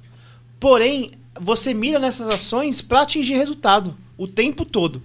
[0.59, 5.03] porém, você mira nessas ações para atingir resultado o tempo todo.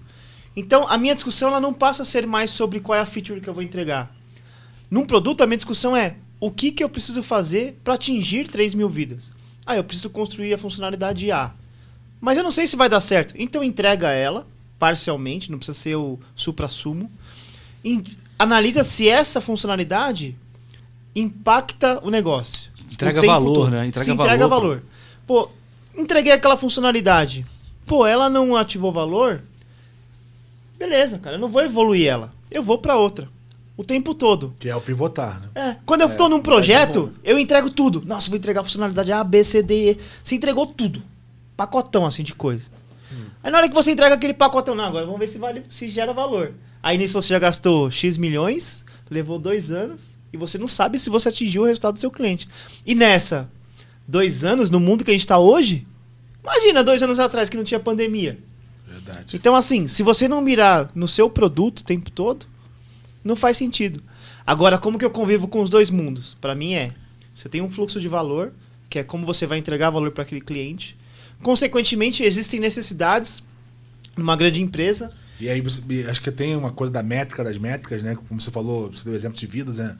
[0.56, 3.42] Então, a minha discussão ela não passa a ser mais sobre qual é a feature
[3.42, 4.16] que eu vou entregar.
[4.90, 8.76] Num produto, a minha discussão é o que, que eu preciso fazer para atingir 3
[8.76, 9.32] mil vidas.
[9.66, 11.52] Ah, eu preciso construir a funcionalidade A.
[12.20, 13.34] Mas eu não sei se vai dar certo.
[13.38, 14.46] Então entrega ela,
[14.78, 17.10] parcialmente, não precisa ser o supra-sumo.
[18.38, 20.36] Analisa se essa funcionalidade
[21.16, 22.72] impacta o negócio.
[22.92, 23.70] Entrega o valor, todo.
[23.72, 23.86] né?
[23.86, 24.26] Entrega se valor.
[24.26, 24.84] Entrega valor.
[25.26, 25.50] Pô,
[25.96, 27.46] entreguei aquela funcionalidade.
[27.86, 29.42] Pô, ela não ativou valor.
[30.78, 32.32] Beleza, cara, eu não vou evoluir ela.
[32.50, 33.30] Eu vou para outra.
[33.76, 34.54] O tempo todo.
[34.60, 35.50] Que é o pivotar, né?
[35.56, 35.76] É.
[35.86, 38.04] Quando eu estou é, num projeto, é eu entrego tudo.
[38.06, 39.98] Nossa, vou entregar a funcionalidade A, B, C, D, E.
[40.24, 41.02] Você entregou tudo
[41.56, 42.70] pacotão assim de coisa.
[43.12, 43.26] Hum.
[43.42, 45.88] Aí na hora que você entrega aquele pacotão, não, agora vamos ver se vale, se
[45.88, 46.54] gera valor.
[46.82, 51.10] Aí nisso você já gastou X milhões, levou dois anos e você não sabe se
[51.10, 52.48] você atingiu o resultado do seu cliente.
[52.86, 53.50] E nessa,
[54.08, 55.86] dois anos, no mundo que a gente está hoje,
[56.42, 58.38] imagina dois anos atrás que não tinha pandemia.
[58.88, 59.36] Verdade.
[59.36, 62.46] Então, assim, se você não mirar no seu produto o tempo todo,
[63.24, 64.04] não faz sentido.
[64.46, 66.38] Agora, como que eu convivo com os dois mundos?
[66.40, 66.94] Para mim é,
[67.36, 68.54] você tem um fluxo de valor,
[68.90, 70.98] que é como você vai entregar valor para aquele cliente,
[71.44, 73.44] Consequentemente, existem necessidades
[74.16, 75.12] numa grande empresa.
[75.40, 78.16] E aí, você, acho que tem uma coisa da métrica das métricas, né?
[78.16, 79.98] Como você falou, você deu exemplo de vidas, né?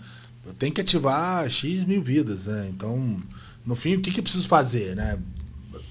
[0.58, 2.68] Tem que ativar X mil vidas, né?
[2.70, 3.22] Então,
[3.66, 5.20] no fim, o que, que eu preciso fazer, né?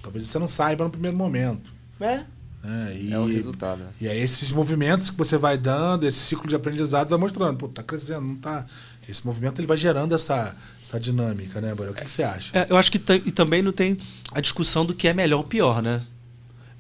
[0.02, 1.72] Talvez você não saiba no primeiro momento.
[2.00, 2.24] É.
[2.64, 3.80] É, e, é o resultado.
[3.80, 3.90] Né?
[4.00, 7.68] E aí esses movimentos que você vai dando, esse ciclo de aprendizado vai mostrando, pô,
[7.68, 8.66] tá crescendo, não tá.
[9.08, 11.92] Esse movimento ele vai gerando essa, essa dinâmica, né, Borel?
[11.92, 12.56] O que, que, você acha?
[12.56, 13.98] É, eu acho que e também não tem
[14.30, 16.00] a discussão do que é melhor ou pior, né?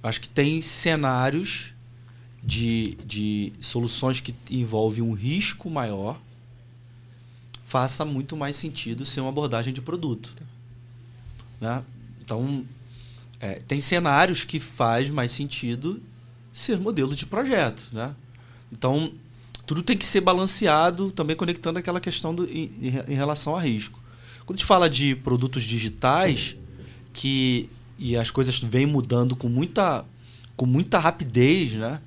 [0.02, 1.72] Eu acho que tem cenários
[2.42, 6.20] de, de soluções que envolvem um risco maior
[7.72, 10.34] faça muito mais sentido ser uma abordagem de produto.
[11.62, 11.80] Né?
[12.20, 12.64] Então,
[13.38, 16.02] é, tem cenários que faz mais sentido
[16.52, 17.84] ser modelo de projeto.
[17.92, 18.12] Né?
[18.72, 19.12] Então,
[19.64, 22.72] tudo tem que ser balanceado, também conectando aquela questão do, em,
[23.06, 24.02] em relação a risco.
[24.44, 26.56] Quando a gente fala de produtos digitais,
[27.12, 30.04] que e as coisas vêm mudando com muita,
[30.56, 32.00] com muita rapidez, né?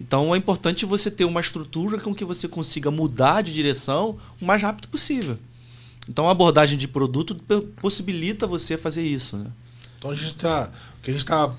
[0.00, 4.44] Então é importante você ter uma estrutura com que você consiga mudar de direção o
[4.44, 5.36] mais rápido possível.
[6.08, 7.34] Então a abordagem de produto
[7.80, 9.36] possibilita você fazer isso.
[9.36, 9.46] Né?
[9.98, 10.70] Então a gente está.
[10.98, 11.52] O que a gente está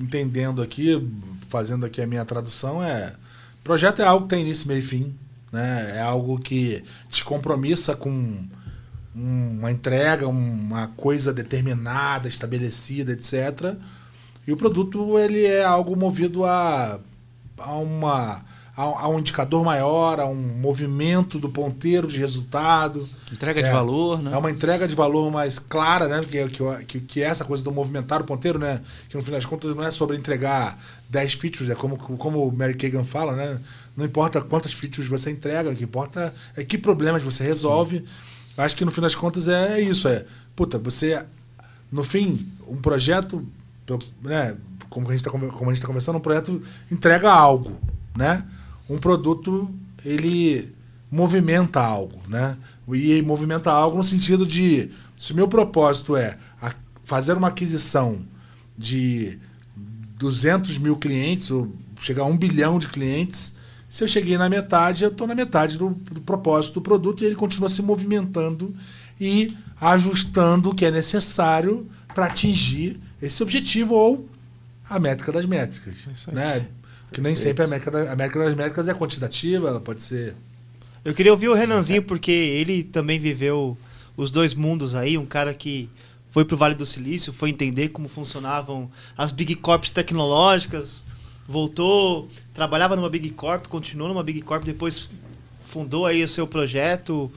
[0.00, 1.06] entendendo aqui,
[1.48, 3.14] fazendo aqui a minha tradução, é
[3.62, 5.14] Projeto é algo que tem início, meio e fim.
[5.52, 5.96] Né?
[5.96, 8.44] É algo que te compromissa com
[9.14, 13.76] uma entrega, uma coisa determinada, estabelecida, etc.
[14.46, 16.98] E o produto ele é algo movido a,
[17.58, 18.44] a uma
[18.76, 23.08] a, a, um indicador maior, a um movimento do ponteiro de resultado.
[23.30, 24.32] Entrega é, de valor, né?
[24.32, 26.20] É uma entrega de valor mais clara, né?
[26.22, 28.80] Que, que, que é essa coisa do movimentar o ponteiro, né?
[29.08, 30.78] Que no final das contas não é sobre entregar
[31.10, 33.60] 10 features, é como, como o Mary Kagan fala, né?
[33.96, 38.04] não importa quantas features você entrega, o que importa é que problemas você resolve.
[38.56, 40.24] Acho que no fim das contas é isso, é,
[40.56, 41.24] puta, você
[41.90, 43.46] no fim, um projeto,
[44.22, 44.56] né,
[44.88, 47.78] como a gente está conversando, um projeto entrega algo,
[48.16, 48.42] né?
[48.88, 49.72] Um produto
[50.04, 50.74] ele
[51.10, 52.56] movimenta algo, né?
[52.92, 56.36] E movimenta algo no sentido de se o meu propósito é
[57.04, 58.24] fazer uma aquisição
[58.76, 59.38] de
[60.18, 63.54] 200 mil clientes, ou chegar a um bilhão de clientes,
[63.88, 67.26] se eu cheguei na metade, eu estou na metade do, do, propósito do produto e
[67.26, 68.74] ele continua se movimentando
[69.20, 74.26] e ajustando o que é necessário para atingir esse objetivo ou
[74.88, 75.94] a métrica das métricas.
[76.28, 76.66] É né?
[77.12, 80.34] Que nem sempre a métrica, da, a métrica das métricas é quantitativa, ela pode ser.
[81.04, 83.76] Eu queria ouvir o Renanzinho, porque ele também viveu
[84.16, 85.90] os dois mundos aí, um cara que
[86.28, 91.04] foi para o Vale do Silício, foi entender como funcionavam as big corps tecnológicas,
[91.46, 95.10] voltou, trabalhava numa big corp, continuou numa big corp, depois
[95.66, 97.30] fundou aí o seu projeto.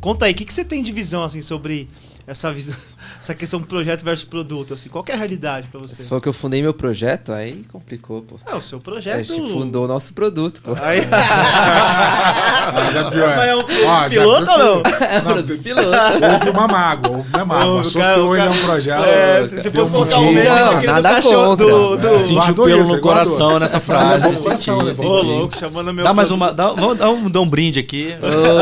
[0.00, 1.88] Conta aí, o que, que você tem de visão assim sobre
[2.26, 2.76] essa visão,
[3.20, 5.94] essa questão do projeto versus produto, assim, qual é a realidade para você?
[5.94, 8.38] Se for que eu fundei meu projeto, aí complicou, pô.
[8.46, 9.18] É, o seu projeto.
[9.18, 10.74] A gente fundou o nosso produto, pô.
[10.80, 11.00] Aí...
[11.10, 13.36] ah, já pior.
[13.36, 14.82] Mas é um ah, piloto ou não?
[15.02, 15.88] É um produto piloto.
[16.32, 17.80] Houve uma mágoa, houve uma mágoa.
[17.80, 19.04] Associou ele a um projeto.
[19.04, 21.66] É, se, se fosse colocar um meme, não, nada do contra.
[21.66, 22.08] Do, do...
[22.08, 24.30] É, senti pelo no coração nessa frase.
[24.30, 24.92] No coração, né?
[24.98, 28.14] Ô, louco, chamando meu Dá mais uma, dá, vamos dar um, dar um brinde aqui.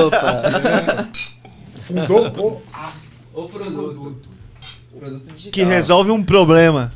[0.06, 1.08] Opa.
[1.82, 2.62] Fundou o
[3.34, 4.28] o produto.
[4.92, 5.52] O produto digital.
[5.52, 6.92] Que resolve um problema.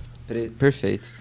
[0.58, 1.12] Perfeito.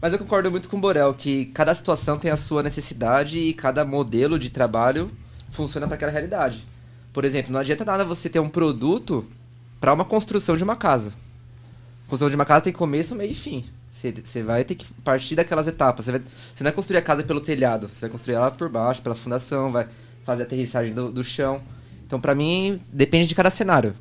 [0.00, 3.52] Mas eu concordo muito com o Borel que cada situação tem a sua necessidade e
[3.52, 5.10] cada modelo de trabalho
[5.50, 6.66] funciona para aquela realidade.
[7.12, 9.26] Por exemplo, não adianta nada você ter um produto
[9.78, 11.10] para uma construção de uma casa.
[11.10, 13.64] A construção de uma casa tem começo, meio e fim.
[13.90, 16.06] Você, você vai ter que partir daquelas etapas.
[16.06, 18.68] Você, vai, você não vai construir a casa pelo telhado, você vai construir ela por
[18.68, 19.86] baixo, pela fundação, vai
[20.24, 21.60] fazer a aterrissagem do, do chão.
[22.06, 23.94] Então, para mim, depende de cada cenário.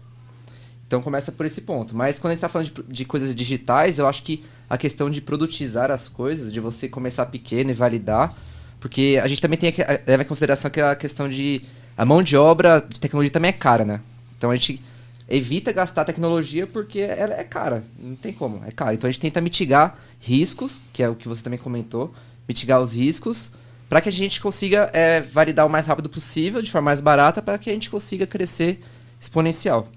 [0.89, 1.95] Então começa por esse ponto.
[1.95, 5.07] Mas quando a gente está falando de, de, coisas digitais, eu acho que a questão
[5.07, 8.35] de produtizar as coisas, de você começar pequeno e validar,
[8.79, 11.61] porque a gente também tem que levar em consideração aquela questão de
[11.95, 14.01] a mão de obra de tecnologia também é cara, né?
[14.35, 14.81] Então a gente
[15.29, 18.95] evita gastar tecnologia porque ela é cara, não tem como, é cara.
[18.95, 22.11] Então a gente tenta mitigar riscos, que é o que você também comentou,
[22.47, 23.51] mitigar os riscos
[23.87, 27.43] para que a gente consiga é, validar o mais rápido possível, de forma mais barata,
[27.43, 28.79] para que a gente consiga crescer
[29.19, 29.87] exponencial.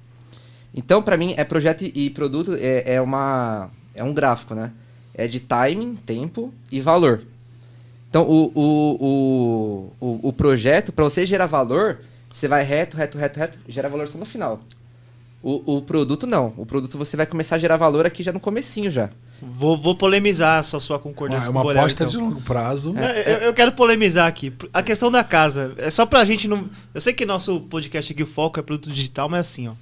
[0.74, 4.72] Então, para mim, é projeto e produto é, é, uma, é um gráfico, né?
[5.14, 7.22] É de timing, tempo e valor.
[8.08, 11.98] Então, o, o, o, o, o projeto, para você gerar valor,
[12.30, 14.60] você vai reto, reto, reto, reto, gera valor só no final.
[15.42, 16.54] O, o produto não.
[16.56, 19.10] O produto você vai começar a gerar valor aqui já no comecinho já.
[19.40, 22.12] Vou, vou polemizar a sua concordância ah, é uma aposta então.
[22.12, 22.94] de longo prazo.
[22.96, 24.52] É, eu, eu, quero polemizar aqui.
[24.72, 25.74] A questão da casa.
[25.78, 26.70] É só pra gente não.
[26.94, 29.72] Eu sei que nosso podcast aqui, o foco é produto digital, mas assim, ó.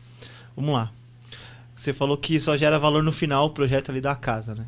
[0.56, 0.90] Vamos lá.
[1.74, 4.66] Você falou que só gera valor no final o projeto ali da casa, né?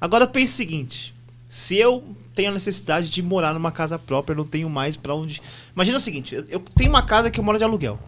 [0.00, 1.14] Agora pense o seguinte:
[1.48, 2.04] se eu
[2.34, 5.40] tenho a necessidade de morar numa casa própria, não tenho mais para onde.
[5.74, 7.98] Imagina o seguinte: eu tenho uma casa que eu moro de aluguel.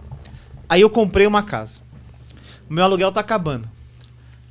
[0.68, 1.80] Aí eu comprei uma casa.
[2.68, 3.68] O meu aluguel tá acabando.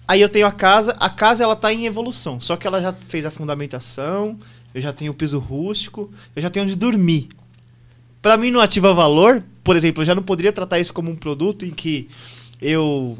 [0.07, 2.91] Aí eu tenho a casa, a casa ela tá em evolução, só que ela já
[2.91, 4.39] fez a fundamentação,
[4.73, 7.29] eu já tenho o piso rústico, eu já tenho onde dormir.
[8.19, 11.15] Para mim não ativa valor, por exemplo, eu já não poderia tratar isso como um
[11.15, 12.09] produto em que
[12.61, 13.17] eu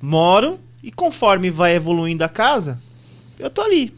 [0.00, 2.80] moro e conforme vai evoluindo a casa,
[3.38, 3.94] eu tô ali.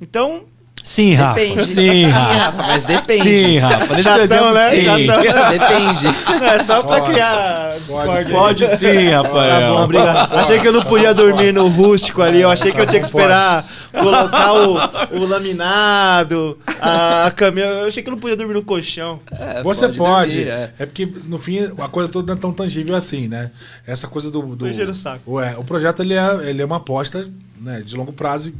[0.00, 0.44] Então.
[0.82, 1.40] Sim, Rafa.
[1.40, 1.66] Depende.
[1.66, 2.62] Sim, Rafa.
[2.62, 3.22] Mas depende.
[3.22, 3.94] Sim, Rafa.
[3.94, 4.70] Deixa eu exemplo, né?
[4.70, 5.06] sim.
[5.50, 6.04] Depende.
[6.40, 9.60] Não, é só pra pode, criar Pode, pode sim, Rafael.
[9.60, 10.36] Tá bom, obrigado.
[10.36, 12.40] Achei que eu não podia dormir no rústico ali.
[12.40, 14.74] Eu achei que eu tinha que esperar colocar o,
[15.16, 17.66] o laminado, a caminha.
[17.66, 19.20] Eu achei que eu não podia dormir no colchão.
[19.32, 19.98] É, Você pode.
[19.98, 20.34] pode.
[20.36, 20.72] Dormir, é.
[20.78, 20.86] é.
[20.86, 23.50] porque, no fim, a coisa toda não é tão tangível assim, né?
[23.86, 24.42] Essa coisa do.
[24.56, 25.20] do o saco.
[25.26, 27.28] O, é, o projeto ele é, ele é uma aposta
[27.60, 28.52] né, de longo prazo,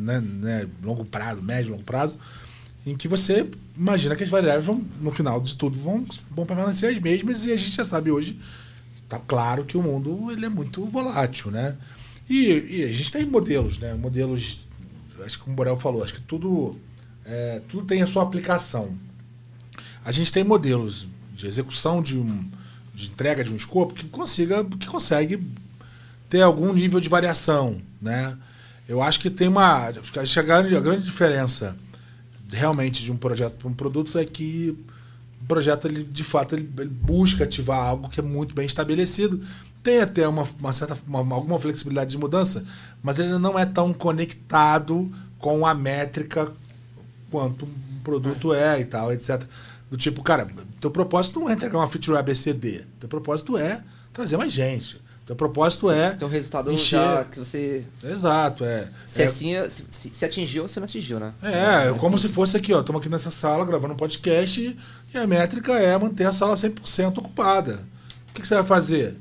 [0.00, 2.18] né, né, longo prazo, médio, longo prazo,
[2.86, 3.46] em que você
[3.76, 7.52] imagina que as variáveis vão, no final de tudo, vão, vão permanecer as mesmas e
[7.52, 8.38] a gente já sabe hoje,
[9.08, 11.76] tá claro que o mundo ele é muito volátil, né?
[12.28, 13.94] E, e, a gente tem modelos, né?
[13.94, 14.60] Modelos,
[15.24, 16.78] acho que como o Borel falou, acho que tudo,
[17.24, 18.96] é, tudo tem a sua aplicação.
[20.04, 22.48] A gente tem modelos de execução de, um,
[22.94, 25.44] de entrega de um escopo que consiga, que consegue
[26.28, 28.38] ter algum nível de variação, né?
[28.90, 31.76] Eu acho que tem uma, a grande, a grande diferença
[32.50, 34.76] realmente de um projeto para um produto é que
[35.40, 39.40] o projeto ele de fato ele, ele busca ativar algo que é muito bem estabelecido
[39.80, 42.64] tem até uma, uma certa uma, alguma flexibilidade de mudança,
[43.00, 46.52] mas ele não é tão conectado com a métrica
[47.30, 49.42] quanto um produto é e tal, etc.
[49.88, 52.84] Do tipo, cara, teu propósito não é entregar uma feature ABCD.
[52.98, 53.82] Teu propósito é
[54.12, 55.00] trazer mais gente.
[55.26, 56.12] Teu propósito é.
[56.16, 57.84] Então o resultado encher- já que você.
[58.02, 58.88] Exato, é.
[59.04, 61.32] Se, é, assim, se, se- se atingiu ou se não atingiu, né?
[61.42, 62.34] é, É como se simples.
[62.34, 62.80] fosse aqui, ó.
[62.80, 64.76] Estamos aqui nessa sala gravando um podcast e,
[65.14, 67.84] e a métrica é manter a sala 100% ocupada.
[68.30, 69.16] O que, que você vai fazer?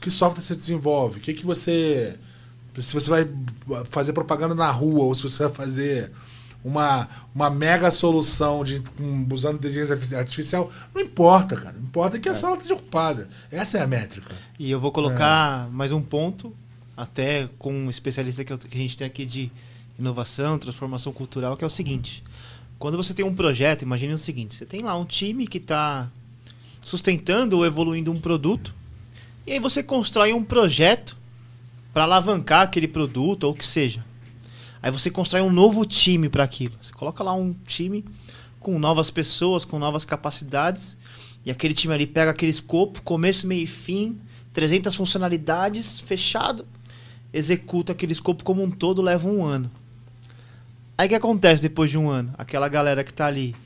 [0.00, 1.18] Que software você desenvolve?
[1.18, 2.16] O que, que você.
[2.78, 3.26] Se você vai
[3.88, 6.12] fazer propaganda na rua ou se você vai fazer
[6.66, 11.76] uma, uma mega solução de, com- usando inteligência artificial, não importa, cara.
[11.78, 13.28] Não importa que a sala esteja ocupada.
[13.52, 14.34] Essa é a métrica.
[14.58, 16.52] E eu vou colocar mais um ponto,
[16.96, 19.50] até com um especialista que, eu- que a gente tem aqui de
[19.98, 22.22] inovação, transformação cultural, que é o seguinte.
[22.78, 26.10] Quando você tem um projeto, imagine o seguinte, você tem lá um time que está
[26.82, 28.74] sustentando ou evoluindo um produto,
[29.46, 31.16] e aí você constrói um projeto
[31.94, 34.04] para alavancar aquele produto ou o que seja.
[34.86, 36.76] Aí você constrói um novo time para aquilo.
[36.80, 38.04] Você coloca lá um time
[38.60, 40.96] com novas pessoas, com novas capacidades,
[41.44, 44.16] e aquele time ali pega aquele escopo, começo, meio e fim,
[44.52, 46.64] 300 funcionalidades, fechado,
[47.32, 49.68] executa aquele escopo como um todo, leva um ano.
[50.96, 52.32] Aí o que acontece depois de um ano?
[52.38, 53.56] Aquela galera que tá ali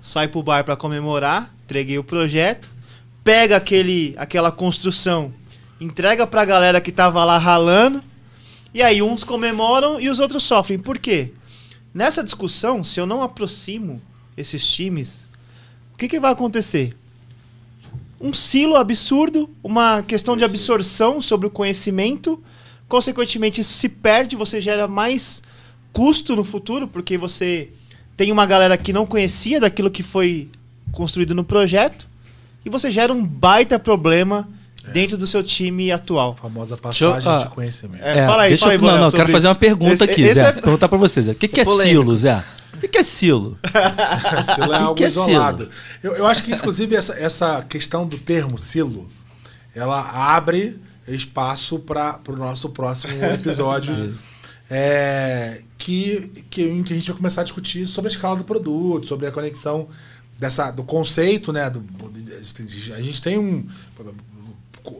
[0.00, 2.70] sai pro bar para comemorar, entreguei o projeto,
[3.24, 5.34] pega aquele, aquela construção,
[5.80, 8.00] entrega pra galera que tava lá ralando,
[8.72, 10.78] e aí uns comemoram e os outros sofrem.
[10.78, 11.32] Por quê?
[11.92, 14.00] Nessa discussão, se eu não aproximo
[14.36, 15.26] esses times,
[15.92, 16.96] o que, que vai acontecer?
[18.20, 22.42] Um silo absurdo, uma questão de absorção sobre o conhecimento,
[22.86, 25.42] consequentemente isso se perde, você gera mais
[25.92, 27.70] custo no futuro, porque você
[28.16, 30.48] tem uma galera que não conhecia daquilo que foi
[30.92, 32.06] construído no projeto,
[32.64, 34.48] e você gera um baita problema
[34.92, 36.30] dentro do seu time atual.
[36.32, 38.02] A famosa Deixa eu- passagem ah, de conhecimento.
[38.04, 39.92] É, fala aí, deixa fala aí, eu, não, Borel, não, eu quero fazer uma pergunta
[39.94, 40.48] esse- aqui, esse Zé.
[40.48, 41.32] é- Perguntar pra você, Zé.
[41.32, 42.00] O que, que é polêmico.
[42.00, 42.44] silo, Zé?
[42.74, 43.58] O que, que é silo?
[44.54, 45.68] Silo é algo que é isolado.
[46.02, 49.10] Eu, eu acho que, inclusive, essa, essa questão do termo silo,
[49.74, 50.00] ela
[50.36, 54.10] abre espaço para o nosso próximo episódio.
[54.70, 58.44] é, que, que, em que a gente vai começar a discutir sobre a escala do
[58.44, 59.88] produto, sobre a conexão
[60.38, 61.68] dessa, do conceito, né?
[61.68, 61.84] Do,
[62.96, 63.66] a gente tem um.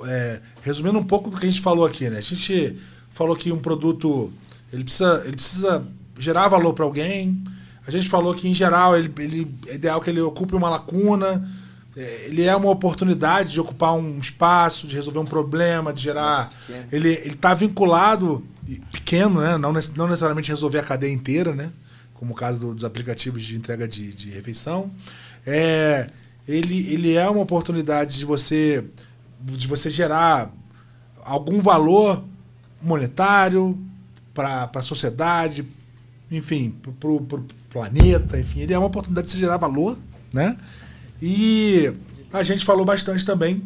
[0.06, 2.18] É, resumindo um pouco do que a gente falou aqui, né?
[2.18, 2.76] A gente
[3.10, 4.32] falou que um produto
[4.72, 5.84] ele precisa, ele precisa
[6.18, 7.42] gerar valor para alguém.
[7.86, 11.48] A gente falou que, em geral, ele, ele, é ideal que ele ocupe uma lacuna.
[11.96, 16.52] é, Ele é uma oportunidade de ocupar um espaço, de resolver um problema, de gerar.
[16.66, 16.86] pequeno.
[16.92, 18.44] Ele está vinculado,
[18.92, 19.56] pequeno, né?
[19.58, 21.70] Não, não necessariamente resolver a cadeia inteira, né?
[22.14, 24.90] Como o caso do- dos aplicativos de entrega de, de refeição.
[25.46, 26.10] É,
[26.46, 28.84] ele, ele é uma oportunidade de você,
[29.40, 30.52] de você gerar
[31.22, 32.22] algum valor
[32.80, 33.78] monetário
[34.34, 35.66] para a sociedade,
[36.30, 37.26] enfim, para o
[37.68, 39.98] planeta, enfim, ele é uma oportunidade de se gerar valor,
[40.32, 40.56] né?
[41.20, 41.92] E
[42.32, 43.62] a gente falou bastante também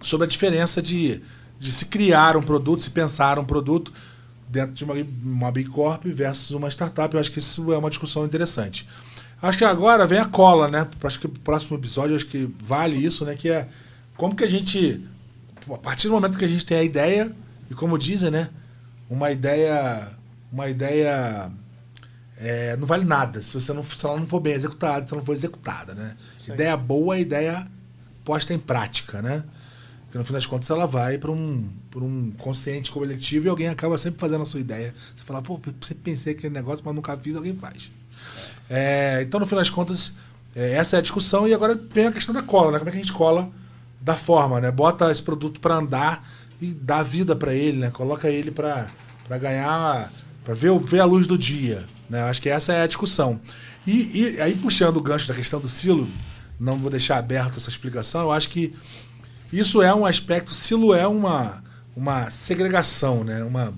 [0.00, 1.20] sobre a diferença de,
[1.58, 3.92] de se criar um produto, se pensar um produto
[4.48, 4.94] dentro de uma,
[5.24, 7.14] uma Big Corp versus uma startup.
[7.14, 8.86] Eu acho que isso é uma discussão interessante.
[9.42, 10.86] Acho que agora vem a cola, né?
[11.02, 13.34] Acho que o próximo episódio acho que vale isso, né?
[13.34, 13.68] Que é
[14.16, 15.04] como que a gente,
[15.70, 17.34] a partir do momento que a gente tem a ideia,
[17.70, 18.50] e como dizem, né?
[19.08, 20.08] Uma ideia,
[20.52, 21.50] uma ideia
[22.38, 25.20] é, não vale nada se você não, se ela não for bem executada, se ela
[25.20, 26.16] não for executada, né?
[26.46, 27.66] Ideia boa é ideia
[28.24, 29.44] posta em prática, né?
[30.04, 33.68] Porque no fim das contas ela vai para um, pra um consciente coletivo e alguém
[33.68, 34.92] acaba sempre fazendo a sua ideia.
[35.14, 37.90] Você fala, pô, sempre pensei aquele negócio, mas nunca fiz, alguém faz.
[38.68, 40.12] É, então, no fim das contas,
[40.54, 42.78] é, essa é a discussão e agora vem a questão da cola, né?
[42.78, 43.50] Como é que a gente cola
[44.06, 44.70] da forma, né?
[44.70, 46.24] Bota esse produto para andar
[46.60, 47.90] e dá vida para ele, né?
[47.90, 48.86] Coloca ele para
[49.28, 50.08] ganhar,
[50.44, 52.22] para ver, ver a luz do dia, né?
[52.22, 53.40] Acho que essa é a discussão.
[53.84, 56.08] E, e aí, puxando o gancho da questão do silo,
[56.58, 58.72] não vou deixar aberto essa explicação, eu acho que
[59.52, 61.64] isso é um aspecto, silo é uma,
[61.96, 63.42] uma segregação, né?
[63.42, 63.74] Uma,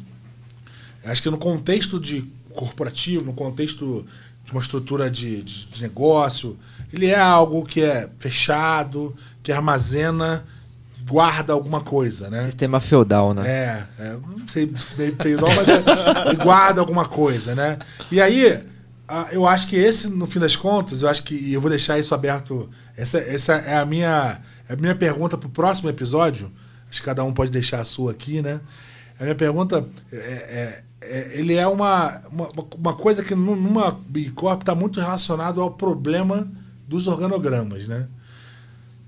[1.07, 4.05] acho que no contexto de corporativo, no contexto
[4.45, 6.59] de uma estrutura de, de, de negócio,
[6.93, 9.17] ele é algo que é fechado,
[9.49, 10.45] que armazena,
[11.09, 12.43] guarda alguma coisa, né?
[12.43, 13.49] Sistema feudal, né?
[13.49, 17.79] É, é, não sei se meio feudal, mas é, guarda alguma coisa, né?
[18.13, 18.63] E aí,
[19.33, 21.99] eu acho que esse, no fim das contas, eu acho que e eu vou deixar
[21.99, 22.69] isso aberto.
[22.95, 24.39] Essa, essa é a minha,
[24.69, 26.53] é a minha pergunta para o próximo episódio.
[26.91, 28.61] Acho que cada um pode deixar a sua aqui, né?
[29.19, 29.83] A minha pergunta
[30.13, 34.75] é, é- é- ele é uma, uma, uma coisa que nu- numa Big Corp está
[34.75, 36.47] muito relacionado ao problema
[36.87, 38.07] dos organogramas, né?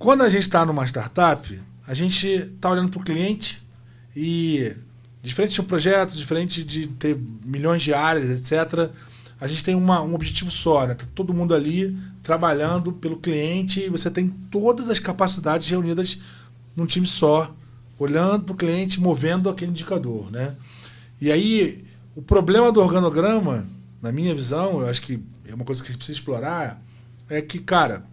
[0.00, 3.62] Quando a gente está numa startup, a gente está olhando para o cliente
[4.16, 4.74] e,
[5.22, 8.90] diferente de um projeto, diferente de ter milhões de áreas, etc.,
[9.38, 10.94] a gente tem uma, um objetivo só, né?
[10.94, 16.18] Tá todo mundo ali trabalhando pelo cliente e você tem todas as capacidades reunidas
[16.74, 17.54] num time só,
[17.98, 20.56] olhando para o cliente, movendo aquele indicador, né?
[21.20, 21.84] E aí,
[22.16, 23.66] o problema do organograma,
[24.00, 26.82] na minha visão, eu acho que é uma coisa que a gente precisa explorar,
[27.28, 28.08] é que, cara,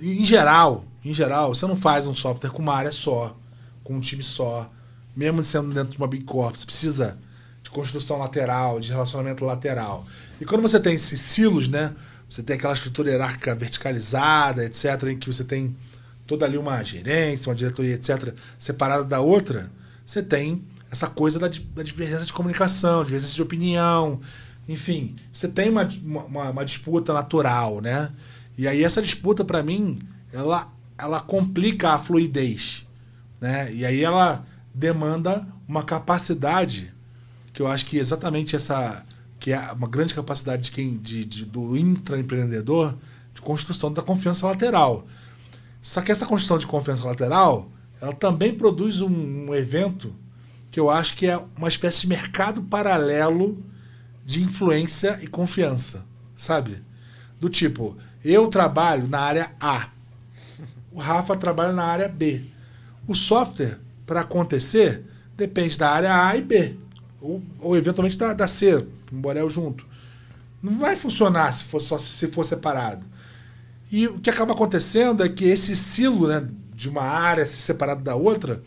[0.00, 3.36] em geral, em geral, você não faz um software com uma área só,
[3.84, 4.70] com um time só,
[5.16, 7.18] mesmo sendo dentro de uma Big Corp, você precisa
[7.62, 10.06] de construção lateral, de relacionamento lateral.
[10.40, 11.94] E quando você tem esses silos, né?
[12.28, 15.76] Você tem aquela estrutura hierárquica verticalizada, etc., em que você tem
[16.26, 19.70] toda ali uma gerência, uma diretoria, etc., separada da outra,
[20.04, 24.20] você tem essa coisa da, da divergência de comunicação, divergência de opinião,
[24.68, 28.10] enfim, você tem uma, uma, uma disputa natural, né?
[28.56, 30.00] E aí essa disputa, para mim,
[30.32, 32.86] ela, ela complica a fluidez,
[33.40, 33.72] né?
[33.72, 34.44] E aí ela
[34.74, 36.92] demanda uma capacidade
[37.52, 39.04] que eu acho que exatamente essa
[39.38, 42.94] que é uma grande capacidade de quem de, de do intraempreendedor
[43.32, 45.06] de construção da confiança lateral.
[45.80, 50.12] Só que essa construção de confiança lateral, ela também produz um, um evento
[50.70, 53.62] que eu acho que é uma espécie de mercado paralelo
[54.24, 56.04] de influência e confiança,
[56.34, 56.82] sabe?
[57.40, 57.96] Do tipo,
[58.32, 59.88] eu trabalho na área A,
[60.92, 62.42] o Rafa trabalha na área B.
[63.06, 65.04] O software, para acontecer,
[65.36, 66.76] depende da área A e B,
[67.20, 69.86] ou, ou eventualmente da, da C, um Borel junto.
[70.62, 73.04] Não vai funcionar se for, só se for separado.
[73.92, 78.02] E o que acaba acontecendo é que esse silo né, de uma área se separado
[78.02, 78.62] da outra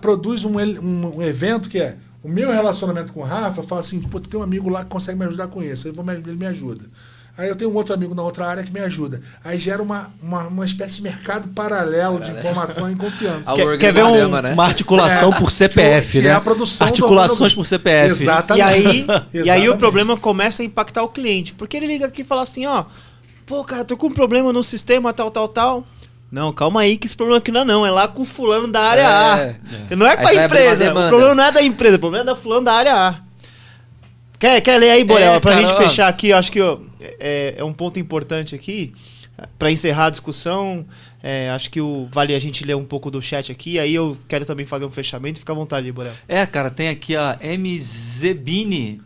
[0.00, 4.00] produz um, um, um evento que é o meu relacionamento com o Rafa fala assim,
[4.00, 6.84] pô, tem um amigo lá que consegue me ajudar com isso, ele me ajuda.
[7.38, 9.22] Aí eu tenho um outro amigo na outra área que me ajuda.
[9.44, 13.54] Aí gera uma, uma, uma espécie de mercado paralelo de informação e confiança.
[13.54, 14.52] Quer, quer ver um, né?
[14.52, 16.30] uma articulação é, por CPF, que, que né?
[16.30, 18.24] É a produção Articulações por CPF.
[18.24, 18.58] Exatamente.
[18.58, 19.06] E aí,
[19.44, 21.54] e aí o problema começa a impactar o cliente.
[21.54, 22.86] Porque ele liga aqui e fala assim, ó,
[23.46, 25.86] pô, cara, tô com um problema no sistema, tal, tal, tal.
[26.32, 28.66] Não, calma aí, que esse problema aqui não é não, é lá com o fulano
[28.66, 29.38] da área é, A.
[29.90, 29.94] É.
[29.94, 32.34] Não é com a empresa, o problema não é da empresa, o problema é da
[32.34, 33.14] fulano da área A.
[34.40, 35.34] Quer, quer ler aí, Borel?
[35.34, 35.78] É, pra cara, gente ó.
[35.78, 38.92] fechar aqui, acho que ó, é, é, um ponto importante aqui,
[39.58, 40.84] para encerrar a discussão,
[41.22, 44.16] é, acho que o, vale a gente ler um pouco do chat aqui, aí eu
[44.26, 46.12] quero também fazer um fechamento, fica à vontade, Borel.
[46.26, 49.00] É, cara, tem aqui a MZBini,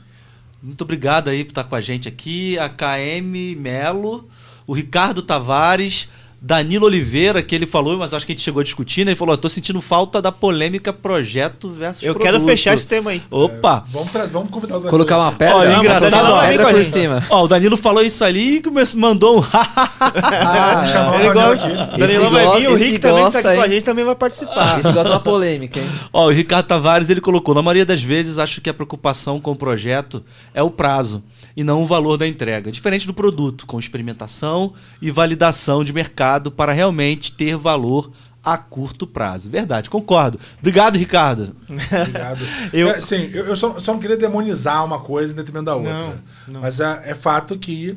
[0.62, 4.28] muito obrigado aí por estar com a gente aqui, a KM Melo,
[4.66, 6.08] o Ricardo Tavares,
[6.44, 9.12] Danilo Oliveira, que ele falou, mas acho que a gente chegou a discutir, né?
[9.12, 12.32] Ele falou: tô sentindo falta da polêmica projeto versus Eu produto.
[12.32, 13.22] quero fechar esse tema aí.
[13.30, 13.84] Opa!
[13.86, 14.90] É, vamos, vamos convidar o Danilo.
[14.90, 15.54] Colocar uma pedra.
[15.54, 16.32] Olha, engraçado.
[16.32, 17.24] Uma pedra por cima.
[17.30, 19.44] Ó, o Danilo falou isso ali e mandou um.
[19.54, 20.84] ah,
[21.14, 21.98] o Danilo aqui.
[22.00, 24.80] Danilo vai vir, o Rick também que tá aqui com a gente também vai participar.
[24.80, 25.88] Esse gosta de uma polêmica, hein?
[26.12, 29.52] Ó, o Ricardo Tavares, ele colocou: na maioria das vezes, acho que a preocupação com
[29.52, 31.22] o projeto é o prazo
[31.56, 32.72] e não o valor da entrega.
[32.72, 38.10] Diferente do produto, com experimentação e validação de mercado para realmente ter valor
[38.44, 39.48] a curto prazo.
[39.48, 40.38] Verdade, concordo.
[40.58, 41.54] Obrigado, Ricardo.
[41.68, 42.40] Obrigado.
[42.72, 45.76] eu, é, sim, eu, eu só, só, não queria demonizar uma coisa em detrimento da
[45.76, 45.92] outra.
[45.92, 46.60] Não, não.
[46.60, 47.96] Mas é, é, fato que.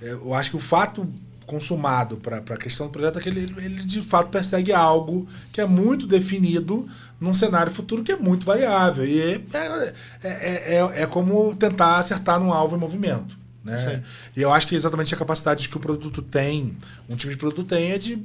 [0.00, 1.06] É, eu acho que o fato
[1.46, 5.60] consumado para a questão do projeto é que ele, ele de fato persegue algo que
[5.60, 6.88] é muito definido
[7.20, 9.04] num cenário futuro que é muito variável.
[9.04, 13.41] E é, é, é, é, é como tentar acertar num alvo em movimento.
[13.64, 14.02] Né?
[14.36, 16.76] E eu acho que exatamente a capacidade que o produto tem,
[17.08, 18.16] um time de produto tem, é de,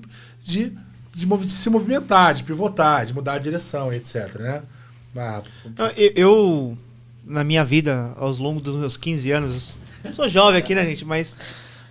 [0.41, 0.73] de,
[1.13, 4.33] de, de se movimentar, de pivotar, de mudar a direção, etc.
[4.39, 4.63] Né?
[5.77, 6.77] Ah, eu,
[7.25, 11.05] na minha vida, aos longos dos meus 15 anos, eu sou jovem aqui, né, gente?
[11.05, 11.37] Mas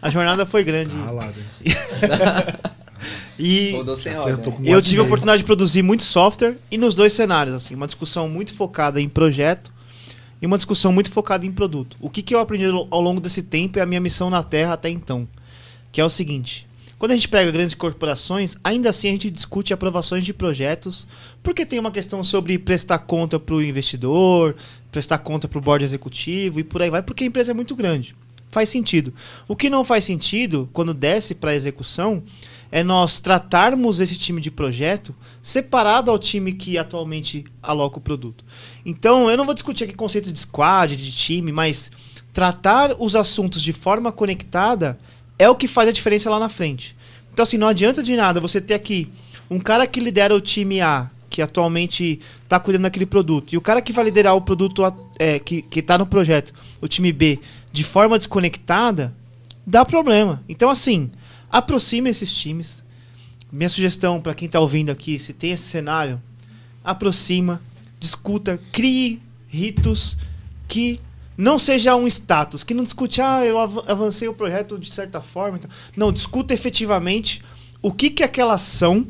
[0.01, 0.95] a jornada foi grande.
[0.97, 1.11] Ah,
[3.39, 3.75] E
[4.65, 8.29] eu tive a oportunidade de produzir muito software e nos dois cenários, assim, uma discussão
[8.29, 9.71] muito focada em projeto
[10.47, 11.97] e uma discussão muito focada em produto.
[12.01, 14.75] O que, que eu aprendi ao longo desse tempo é a minha missão na Terra
[14.75, 15.27] até então,
[15.91, 16.69] que é o seguinte:
[16.99, 21.07] quando a gente pega grandes corporações, ainda assim a gente discute aprovações de projetos,
[21.43, 24.55] porque tem uma questão sobre prestar conta para o investidor,
[24.93, 27.75] prestar conta para o board executivo e por aí vai, porque a empresa é muito
[27.75, 28.15] grande.
[28.53, 29.13] Faz sentido.
[29.49, 32.23] O que não faz sentido, quando desce para a execução,
[32.71, 38.45] é nós tratarmos esse time de projeto separado ao time que atualmente aloca o produto.
[38.85, 41.91] Então, eu não vou discutir aqui conceito de squad, de time, mas
[42.33, 44.99] tratar os assuntos de forma conectada
[45.39, 46.97] é o que faz a diferença lá na frente.
[47.33, 49.09] Então, assim, não adianta de nada você ter aqui
[49.51, 53.61] um cara que lidera o time A, que atualmente está cuidando daquele produto, e o
[53.61, 54.83] cara que vai liderar o produto
[55.19, 57.39] é, que está no projeto, o time B,
[57.71, 59.15] de forma desconectada,
[59.67, 60.43] dá problema.
[60.49, 61.11] Então, assim,
[61.57, 62.85] Aproxime esses times.
[63.51, 66.21] Minha sugestão para quem está ouvindo aqui, se tem esse cenário,
[66.85, 67.63] aproxima,
[67.99, 70.19] discuta, crie ritos
[70.69, 70.99] que
[71.35, 75.23] não seja um status, que não discute, ah, eu av- avancei o projeto de certa
[75.23, 75.57] forma.
[75.57, 77.43] então- Não, discuta efetivamente
[77.81, 79.07] o que, que aquela ação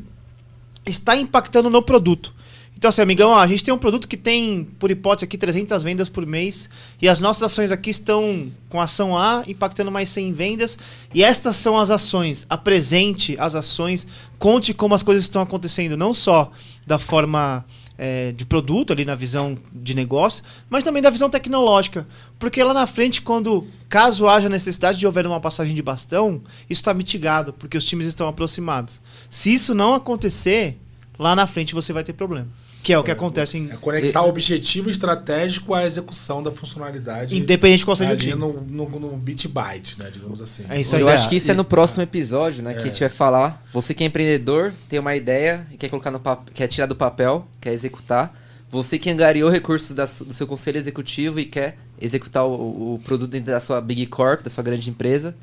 [0.85, 2.33] está impactando no produto.
[2.77, 5.81] Então, assim, amigão, ó, a gente tem um produto que tem, por hipótese aqui, 300
[5.81, 6.69] vendas por mês,
[7.01, 10.77] e as nossas ações aqui estão com ação A impactando mais 100 vendas,
[11.11, 12.45] e estas são as ações.
[12.47, 14.05] Apresente as ações,
[14.37, 16.51] conte como as coisas estão acontecendo, não só
[16.85, 17.65] da forma
[17.97, 22.05] é, de produto, ali na visão de negócio, mas também da visão tecnológica.
[22.37, 26.81] Porque lá na frente, quando, caso haja necessidade de houver uma passagem de bastão, isso
[26.81, 29.01] está mitigado, porque os times estão aproximados.
[29.31, 30.77] Se isso não acontecer,
[31.17, 32.47] lá na frente você vai ter problema.
[32.87, 37.35] Que é o que acontece em, É conectar o objetivo estratégico à execução da funcionalidade.
[37.37, 38.33] independente de qual seja o time.
[38.35, 40.09] no, no, no bit byte, né?
[40.09, 40.63] Digamos assim.
[40.69, 41.13] É isso Eu aí.
[41.13, 42.71] acho que isso é no próximo episódio, né?
[42.73, 42.85] Que a É.
[42.85, 43.61] gente vai falar.
[43.73, 46.95] Você que é empreendedor, tem uma ideia e quer colocar no papel, quer tirar do
[46.95, 48.33] papel, quer executar.
[48.71, 53.31] Você que angariou recursos da do seu conselho executivo e quer executar o, o produto
[53.31, 55.35] dentro da sua Big Corp, da sua grande empresa.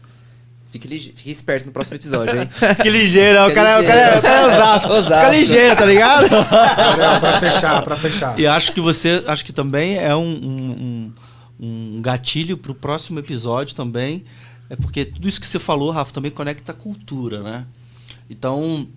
[0.75, 2.49] Fique, lige- fique esperto no próximo episódio, hein?
[2.83, 4.19] Que ligeiro, o Fica cara, o cara, ligeiro.
[4.19, 4.91] o cara é Osasco.
[4.93, 5.15] Osasco.
[5.15, 6.29] Fica ligeiro, tá ligado?
[6.29, 8.41] Pra fechar, pra fechar.
[8.41, 11.13] E acho que você, acho que também é um, um,
[11.61, 14.25] um, gatilho pro próximo episódio também.
[14.69, 17.67] É porque tudo isso que você falou, Rafa, também conecta a cultura, né?
[18.29, 18.89] Então,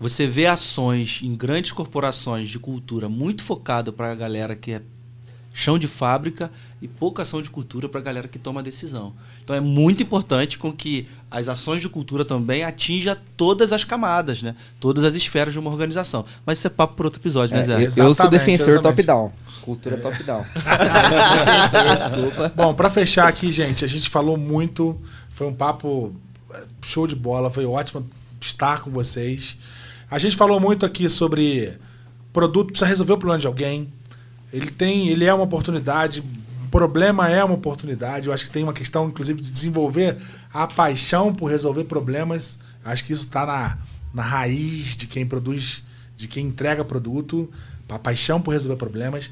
[0.00, 4.80] você vê ações em grandes corporações de cultura muito focada para a galera que é
[5.58, 9.12] chão de fábrica e pouca ação de cultura para a galera que toma decisão.
[9.42, 14.40] Então é muito importante com que as ações de cultura também atinjam todas as camadas,
[14.40, 14.54] né?
[14.78, 16.24] Todas as esferas de uma organização.
[16.46, 18.00] Mas isso é papo por outro episódio, É, mas é.
[18.00, 19.32] eu, eu sou defensor top-down.
[19.62, 20.44] Cultura top-down.
[20.44, 22.52] defensor, desculpa.
[22.54, 24.96] Bom, pra fechar aqui, gente, a gente falou muito.
[25.30, 26.14] Foi um papo
[26.52, 27.50] eh, show de bola.
[27.50, 28.08] Foi ótimo
[28.40, 29.58] estar com vocês.
[30.08, 31.76] A gente falou muito aqui sobre
[32.32, 33.88] produto precisa resolver o problema de alguém.
[34.52, 36.22] Ele tem, ele é uma oportunidade.
[36.64, 38.26] O problema é uma oportunidade.
[38.26, 40.16] Eu acho que tem uma questão, inclusive, de desenvolver
[40.52, 42.58] a paixão por resolver problemas.
[42.84, 43.78] Acho que isso está na,
[44.12, 45.82] na raiz de quem produz,
[46.16, 47.50] de quem entrega produto,
[47.88, 49.30] a paixão por resolver problemas.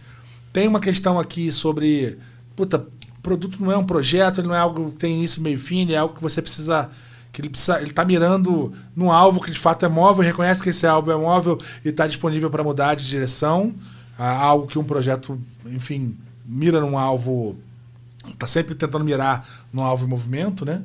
[0.53, 2.19] Tem uma questão aqui sobre,
[2.55, 2.87] puta,
[3.23, 5.83] produto não é um projeto, ele não é algo que tem início, meio e fim,
[5.83, 6.89] ele é algo que você precisa
[7.33, 10.71] que ele precisa, ele tá mirando num alvo que de fato é móvel, reconhece que
[10.71, 13.75] esse alvo é móvel e está disponível para mudar de direção,
[14.25, 17.57] algo que um projeto, enfim, mira num alvo
[18.39, 20.83] tá sempre tentando mirar no alvo em movimento, né?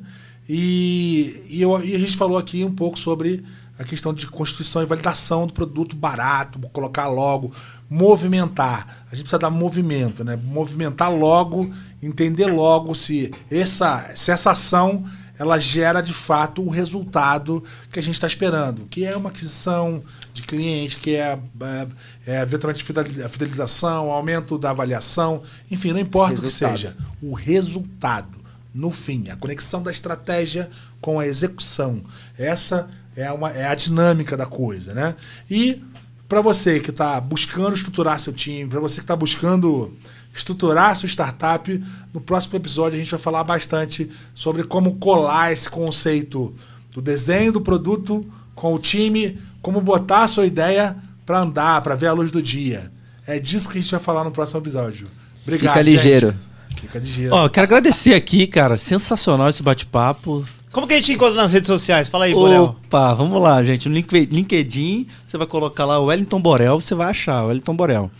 [0.48, 3.44] E, e, eu- e a gente falou aqui um pouco sobre
[3.78, 7.50] a questão de constituição e validação do produto barato, colocar logo,
[7.90, 9.04] movimentar.
[9.10, 10.36] A gente precisa dar movimento, né?
[10.36, 11.70] Movimentar logo,
[12.02, 15.04] entender logo se essa, se essa ação
[15.38, 20.02] ela gera de fato o resultado que a gente está esperando, que é uma aquisição
[20.32, 21.88] de cliente, que é, é,
[22.26, 22.84] é eventualmente
[23.24, 26.78] a fidelização, o aumento da avaliação, enfim, não importa o que Resultado.
[26.78, 28.42] seja, o resultado
[28.74, 32.02] no fim, a conexão da estratégia com a execução.
[32.38, 35.14] Essa é, uma, é a dinâmica da coisa, né?
[35.50, 35.82] E
[36.28, 39.94] para você que está buscando estruturar seu time, para você que está buscando
[40.34, 41.82] estruturar sua startup,
[42.12, 46.54] no próximo episódio a gente vai falar bastante sobre como colar esse conceito
[46.94, 51.94] do desenho do produto com o time, como botar a sua ideia para andar, para
[51.94, 52.90] ver a luz do dia.
[53.26, 55.06] É disso que a gente vai falar no próximo episódio.
[55.42, 55.94] Obrigado, Fica gente.
[55.96, 56.34] ligeiro.
[56.80, 57.34] Fica ligeiro.
[57.34, 58.76] Ó, eu quero agradecer aqui, cara.
[58.76, 60.44] Sensacional esse bate-papo.
[60.72, 62.08] Como que a gente encontra nas redes sociais?
[62.08, 62.64] Fala aí, Borel.
[62.64, 63.88] Opa, vamos lá, gente.
[63.88, 67.76] No Link- LinkedIn, você vai colocar lá o Wellington Borel, você vai achar o Wellington
[67.76, 68.10] Borel.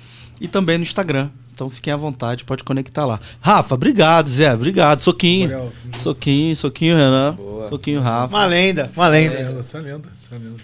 [0.40, 1.30] E também no Instagram.
[1.54, 3.20] Então fiquem à vontade, pode conectar lá.
[3.40, 4.54] Rafa, obrigado, Zé.
[4.54, 5.00] Obrigado.
[5.00, 5.48] Soquinho.
[5.48, 5.72] Borel.
[5.98, 7.34] Soquinho, soquinho, Renan.
[7.34, 7.68] Boa.
[7.68, 8.34] Soquinho, Rafa.
[8.34, 9.34] Uma lenda, uma lenda.
[9.34, 10.62] Essa é lenda, essa é lenda, essa é lenda.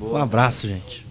[0.00, 1.06] Um abraço, gente.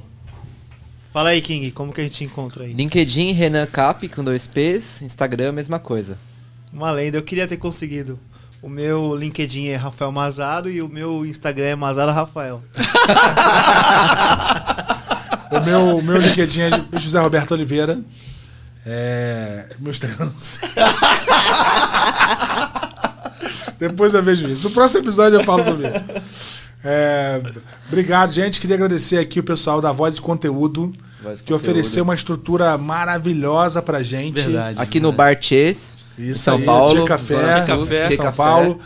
[1.13, 2.73] Fala aí, King, como que a gente encontra aí?
[2.73, 5.01] LinkedIn, Renan Cap com dois P's.
[5.01, 6.17] Instagram, mesma coisa.
[6.71, 8.19] Uma lenda, eu queria ter conseguido.
[8.61, 12.61] O meu LinkedIn é Rafael Mazaro e o meu Instagram é Mazaro Rafael.
[15.53, 18.01] O meu, meu LinkedIn é José Roberto Oliveira.
[18.85, 19.67] É.
[19.79, 20.69] Meu Instagram não sei.
[23.79, 24.63] Depois eu vejo isso.
[24.63, 26.63] No próximo episódio eu falo sobre isso.
[26.83, 27.41] É,
[27.87, 28.59] obrigado, gente.
[28.59, 31.61] Queria agradecer aqui o pessoal da Voz e Conteúdo, Voz que Conteúdo.
[31.61, 34.41] ofereceu uma estrutura maravilhosa pra gente.
[34.41, 34.79] Verdade.
[34.81, 36.93] Aqui no Bar Chess, em Isso São aí, Paulo.
[36.93, 38.37] Tia Café, Café, Tia São Café.
[38.37, 38.79] Paulo.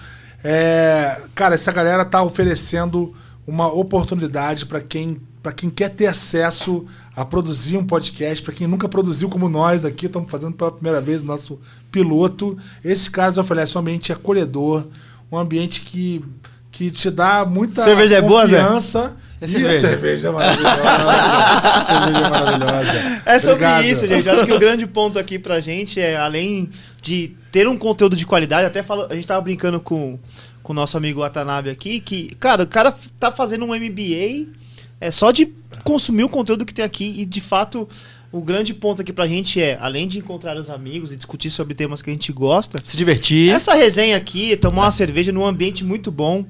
[0.44, 3.15] É, cara, essa galera tá oferecendo
[3.48, 6.86] uma oportunidade para quem para quem quer ter acesso
[7.18, 11.02] a produzir um podcast, para quem nunca produziu como nós aqui, estamos fazendo pela primeira
[11.02, 11.60] vez o nosso
[11.91, 12.56] piloto.
[12.85, 14.85] Esses caras oferecem um ambiente acolhedor,
[15.31, 16.23] um ambiente que
[16.72, 18.61] que te dá muita Cerveja é boa, Zé?
[18.61, 19.80] confiança É E a cerveja.
[19.80, 20.76] cerveja é maravilhosa.
[21.89, 23.22] cerveja é maravilhosa.
[23.26, 23.84] É sobre Obrigado.
[23.85, 24.30] isso, gente.
[24.30, 26.69] Acho que o grande ponto aqui pra gente é, além
[27.02, 30.19] de ter um conteúdo de qualidade, até fala, a gente tava brincando com,
[30.61, 34.53] com o nosso amigo Watanabe aqui, que, cara, o cara tá fazendo um MBA
[34.99, 35.52] é só de
[35.84, 37.88] consumir o conteúdo que tem aqui e, de fato,
[38.32, 41.74] o grande ponto aqui pra gente é, além de encontrar os amigos e discutir sobre
[41.74, 43.49] temas que a gente gosta, Se divertir.
[43.52, 46.45] essa resenha aqui, tomar uma cerveja num ambiente muito bom,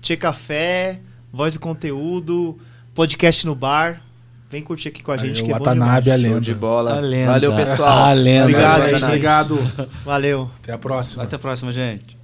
[0.00, 0.98] Tchê Café,
[1.32, 2.58] voz e conteúdo,
[2.94, 4.02] podcast no bar.
[4.50, 6.06] Vem curtir aqui com a gente, Aí, que o é Watanabe demais.
[6.06, 6.40] é Show lenda.
[6.40, 6.96] de bola.
[6.96, 7.32] A lenda.
[7.32, 7.98] Valeu, pessoal.
[7.98, 8.44] A lenda.
[8.46, 9.04] Obrigado.
[9.04, 9.72] Obrigado.
[10.04, 10.50] Valeu.
[10.60, 11.22] Até a próxima.
[11.22, 12.19] Até a próxima, gente.